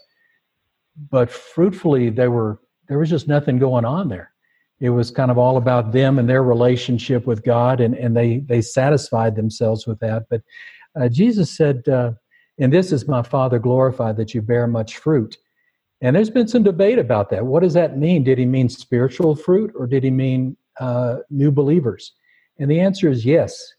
but 1.12 1.30
fruitfully, 1.30 2.10
they 2.10 2.28
were 2.28 2.60
there 2.88 3.00
was 3.00 3.10
just 3.10 3.28
nothing 3.28 3.60
going 3.60 3.86
on 3.86 4.10
there. 4.10 4.32
It 4.80 4.90
was 4.90 5.10
kind 5.10 5.32
of 5.32 5.38
all 5.38 5.58
about 5.58 5.92
them 5.92 6.20
and 6.20 6.30
their 6.30 6.44
relationship 6.44 7.26
with 7.26 7.44
God, 7.44 7.82
and 7.82 7.96
and 7.96 8.16
they 8.16 8.40
they 8.40 8.62
satisfied 8.62 9.36
themselves 9.36 9.86
with 9.86 10.00
that. 10.00 10.28
But 10.30 10.42
uh, 11.00 11.10
Jesus 11.10 11.56
said, 11.56 11.88
uh, 11.88 12.12
"And 12.60 12.72
this 12.72 12.92
is 12.92 13.08
my 13.08 13.24
Father 13.24 13.60
glorified 13.60 14.18
that 14.18 14.34
you 14.34 14.42
bear 14.42 14.68
much 14.68 14.98
fruit." 14.98 15.38
And 16.02 16.16
there's 16.16 16.30
been 16.30 16.48
some 16.48 16.64
debate 16.64 17.00
about 17.00 17.30
that. 17.30 17.46
What 17.46 17.64
does 17.64 17.74
that 17.74 17.98
mean? 17.98 18.24
Did 18.24 18.38
he 18.38 18.46
mean 18.46 18.70
spiritual 18.70 19.36
fruit, 19.36 19.72
or 19.76 19.88
did 19.88 20.04
he 20.04 20.12
mean 20.12 20.58
uh, 20.80 21.18
new 21.30 21.52
believers? 21.52 22.14
And 22.60 22.70
the 22.70 22.80
answer 22.80 23.10
is 23.10 23.26
yes. 23.26 23.74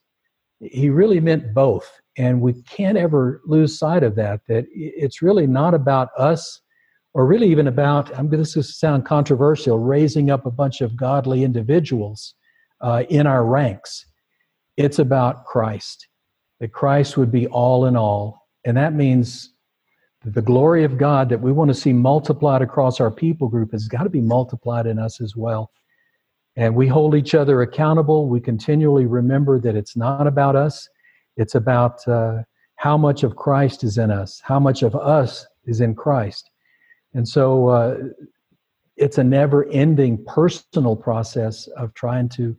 He 0.61 0.89
really 0.89 1.21
meant 1.21 1.53
both. 1.53 2.01
And 2.17 2.41
we 2.41 2.55
can't 2.63 2.97
ever 2.97 3.43
lose 3.45 3.79
sight 3.79 4.03
of 4.03 4.15
that, 4.17 4.41
that 4.49 4.65
it's 4.73 5.21
really 5.21 5.47
not 5.47 5.75
about 5.75 6.09
us 6.19 6.61
or 7.13 7.27
really 7.27 7.51
even 7.51 7.67
about, 7.67 8.15
I'm 8.19 8.29
going 8.29 8.45
to 8.45 8.63
sound 8.63 9.07
controversial, 9.07 9.79
raising 9.79 10.31
up 10.31 10.47
a 10.47 10.51
bunch 10.51 10.81
of 10.81 10.97
godly 10.97 11.45
individuals 11.45 12.35
uh, 12.81 13.05
in 13.09 13.27
our 13.27 13.45
ranks. 13.45 14.07
It's 14.77 14.99
about 14.99 15.45
Christ, 15.45 16.09
that 16.61 16.73
Christ 16.73 17.17
would 17.17 17.33
be 17.33 17.47
all 17.47 17.87
in 17.87 17.97
all. 17.97 18.47
And 18.65 18.77
that 18.77 18.95
means 18.95 19.55
the 20.33 20.43
glory 20.43 20.83
of 20.83 20.99
God 20.99 21.29
that 21.29 21.41
we 21.41 21.53
want 21.53 21.69
to 21.69 21.75
see 21.75 21.93
multiplied 21.93 22.61
across 22.61 23.01
our 23.01 23.13
people 23.13 23.47
group 23.49 23.71
has 23.71 23.87
got 23.87 24.03
to 24.03 24.11
be 24.11 24.21
multiplied 24.21 24.87
in 24.87 24.99
us 24.99 25.21
as 25.21 25.37
well. 25.37 25.71
And 26.57 26.75
we 26.75 26.89
hold 26.89 27.15
each 27.15 27.35
other 27.35 27.63
accountable. 27.63 28.29
We 28.29 28.41
continually 28.41 29.07
remember 29.07 29.61
that 29.61 29.77
it's 29.77 29.97
not 29.97 30.27
about 30.27 30.57
us, 30.57 30.89
it's 31.37 31.55
about 31.55 32.07
uh, 32.09 32.39
how 32.75 32.97
much 32.97 33.23
of 33.23 33.37
Christ 33.37 33.85
is 33.85 33.99
in 33.99 34.11
us, 34.11 34.41
how 34.43 34.59
much 34.59 34.83
of 34.83 34.97
us 34.97 35.47
is 35.65 35.81
in 35.81 35.95
Christ. 35.95 36.51
And 37.15 37.29
so 37.29 37.69
uh, 37.69 37.97
it's 38.97 39.19
a 39.19 39.25
never 39.25 39.69
ending 39.71 40.25
personal 40.25 40.97
process 40.97 41.69
of 41.77 41.95
trying 41.95 42.31
to 42.31 42.57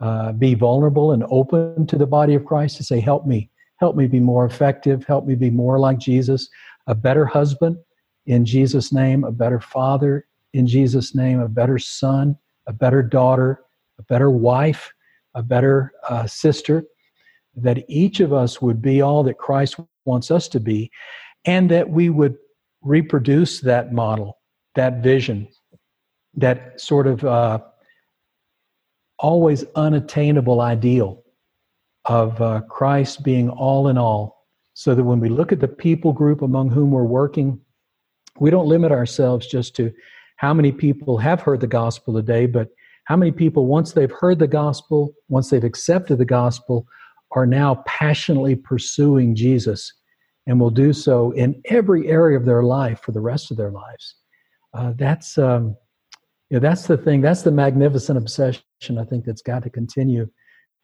uh, 0.00 0.32
be 0.32 0.54
vulnerable 0.54 1.12
and 1.12 1.24
open 1.30 1.86
to 1.86 1.98
the 1.98 2.06
body 2.06 2.34
of 2.34 2.46
Christ 2.46 2.78
to 2.78 2.84
say, 2.84 2.98
Help 2.98 3.26
me, 3.26 3.50
help 3.78 3.94
me 3.94 4.06
be 4.06 4.20
more 4.20 4.46
effective, 4.46 5.04
help 5.04 5.26
me 5.26 5.34
be 5.34 5.50
more 5.50 5.78
like 5.78 5.98
Jesus, 5.98 6.48
a 6.86 6.94
better 6.94 7.26
husband 7.26 7.76
in 8.26 8.44
Jesus' 8.44 8.92
name, 8.92 9.24
a 9.24 9.32
better 9.32 9.60
father 9.60 10.26
in 10.52 10.66
Jesus' 10.66 11.14
name, 11.14 11.40
a 11.40 11.48
better 11.48 11.78
son 11.78 12.36
a 12.70 12.72
better 12.72 13.02
daughter, 13.02 13.60
a 13.98 14.02
better 14.04 14.30
wife, 14.30 14.92
a 15.34 15.42
better 15.42 15.92
uh, 16.08 16.24
sister, 16.26 16.84
that 17.56 17.84
each 17.88 18.20
of 18.20 18.32
us 18.32 18.62
would 18.62 18.80
be 18.80 19.02
all 19.02 19.24
that 19.24 19.38
Christ 19.38 19.76
wants 20.04 20.30
us 20.30 20.46
to 20.48 20.60
be, 20.60 20.90
and 21.44 21.68
that 21.70 21.90
we 21.90 22.10
would 22.10 22.36
reproduce 22.80 23.60
that 23.60 23.92
model, 23.92 24.38
that 24.76 25.02
vision, 25.02 25.48
that 26.34 26.80
sort 26.80 27.08
of 27.08 27.24
uh, 27.24 27.58
always 29.18 29.64
unattainable 29.74 30.60
ideal 30.60 31.24
of 32.04 32.40
uh, 32.40 32.60
Christ 32.62 33.24
being 33.24 33.50
all 33.50 33.88
in 33.88 33.98
all, 33.98 34.39
so 34.74 34.94
that 34.94 35.04
when 35.04 35.20
we 35.20 35.28
look 35.28 35.52
at 35.52 35.60
the 35.60 35.68
people 35.68 36.12
group 36.12 36.42
among 36.42 36.70
whom 36.70 36.90
we're 36.90 37.04
working, 37.04 37.60
we 38.38 38.50
don't 38.50 38.68
limit 38.68 38.92
ourselves 38.92 39.46
just 39.46 39.74
to 39.76 39.92
how 40.36 40.54
many 40.54 40.72
people 40.72 41.18
have 41.18 41.42
heard 41.42 41.60
the 41.60 41.66
gospel 41.66 42.14
today, 42.14 42.46
but 42.46 42.68
how 43.04 43.16
many 43.16 43.32
people, 43.32 43.66
once 43.66 43.92
they've 43.92 44.10
heard 44.10 44.38
the 44.38 44.46
gospel, 44.46 45.12
once 45.28 45.50
they've 45.50 45.64
accepted 45.64 46.16
the 46.16 46.24
gospel, 46.24 46.86
are 47.32 47.46
now 47.46 47.82
passionately 47.86 48.56
pursuing 48.56 49.34
Jesus 49.34 49.92
and 50.46 50.58
will 50.58 50.70
do 50.70 50.92
so 50.92 51.32
in 51.32 51.60
every 51.66 52.08
area 52.08 52.38
of 52.38 52.44
their 52.46 52.62
life 52.62 53.00
for 53.00 53.12
the 53.12 53.20
rest 53.20 53.50
of 53.50 53.56
their 53.56 53.70
lives. 53.70 54.14
Uh, 54.72 54.92
that's 54.96 55.36
um, 55.38 55.76
you 56.50 56.56
know, 56.56 56.60
that's 56.60 56.86
the 56.86 56.96
thing. 56.96 57.20
That's 57.20 57.42
the 57.42 57.52
magnificent 57.52 58.18
obsession 58.18 58.62
I 58.98 59.04
think 59.04 59.24
that's 59.24 59.42
got 59.42 59.62
to 59.62 59.70
continue 59.70 60.28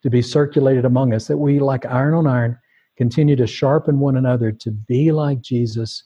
to 0.03 0.09
be 0.09 0.21
circulated 0.21 0.85
among 0.85 1.13
us. 1.13 1.27
That 1.27 1.37
we, 1.37 1.59
like 1.59 1.85
iron 1.85 2.13
on 2.13 2.27
iron, 2.27 2.57
continue 2.97 3.35
to 3.35 3.47
sharpen 3.47 3.99
one 3.99 4.17
another 4.17 4.51
to 4.51 4.71
be 4.71 5.11
like 5.11 5.39
Jesus 5.41 6.03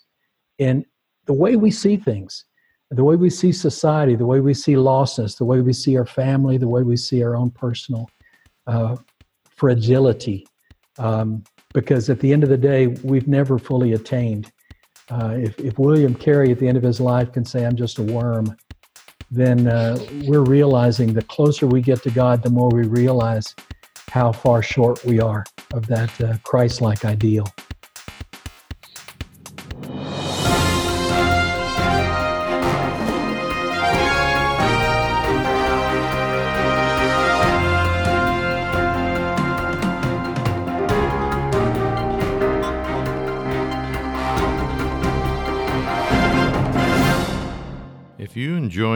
in 0.60 0.86
the 1.25 1.34
way 1.34 1.56
we 1.56 1.71
see 1.71 1.95
things, 1.95 2.45
the 2.91 3.04
way 3.04 3.15
we 3.15 3.30
see 3.30 3.51
society, 3.51 4.15
the 4.15 4.25
way 4.25 4.41
we 4.41 4.54
see 4.54 4.73
lostness, 4.73 5.38
the 5.38 5.45
way 5.45 5.62
we 5.62 5.73
see 5.73 5.97
our 5.97 6.06
family, 6.06 6.58
the 6.58 6.67
way 6.67 6.84
we 6.84 6.97
see 6.97 7.23
our 7.23 7.36
own 7.36 7.49
personal 7.49 8.10
uh, 8.67 8.97
fragility. 9.56 10.45
Um, 10.99 11.43
because 11.73 12.10
at 12.10 12.19
the 12.19 12.34
end 12.34 12.43
of 12.43 12.49
the 12.49 12.58
day, 12.58 12.88
we've 12.88 13.27
never 13.27 13.58
fully 13.58 13.93
attained. 13.93 14.51
Uh, 15.10 15.38
if, 15.38 15.58
if 15.60 15.80
William 15.80 16.13
Carey 16.13 16.51
at 16.51 16.60
the 16.60 16.67
end 16.67 16.77
of 16.77 16.84
his 16.84 16.99
life 16.99 17.32
can 17.32 17.45
say, 17.45 17.65
I'm 17.65 17.77
just 17.77 17.97
a 17.97 18.04
worm, 18.04 18.56
then 19.30 19.67
uh, 19.67 19.97
we're 20.25 20.43
realizing 20.43 21.13
the 21.13 21.21
closer 21.21 21.65
we 21.65 21.82
get 21.82 22.04
to 22.04 22.12
God, 22.12 22.43
the 22.43 22.49
more 22.49 22.69
we 22.69 22.84
realize 22.84 23.56
how 24.10 24.34
far 24.34 24.62
short 24.62 25.06
we 25.06 25.21
are 25.21 25.45
of 25.73 25.88
that 25.88 26.21
uh, 26.21 26.38
Christ 26.43 26.81
like 26.81 27.05
ideal. 27.05 27.47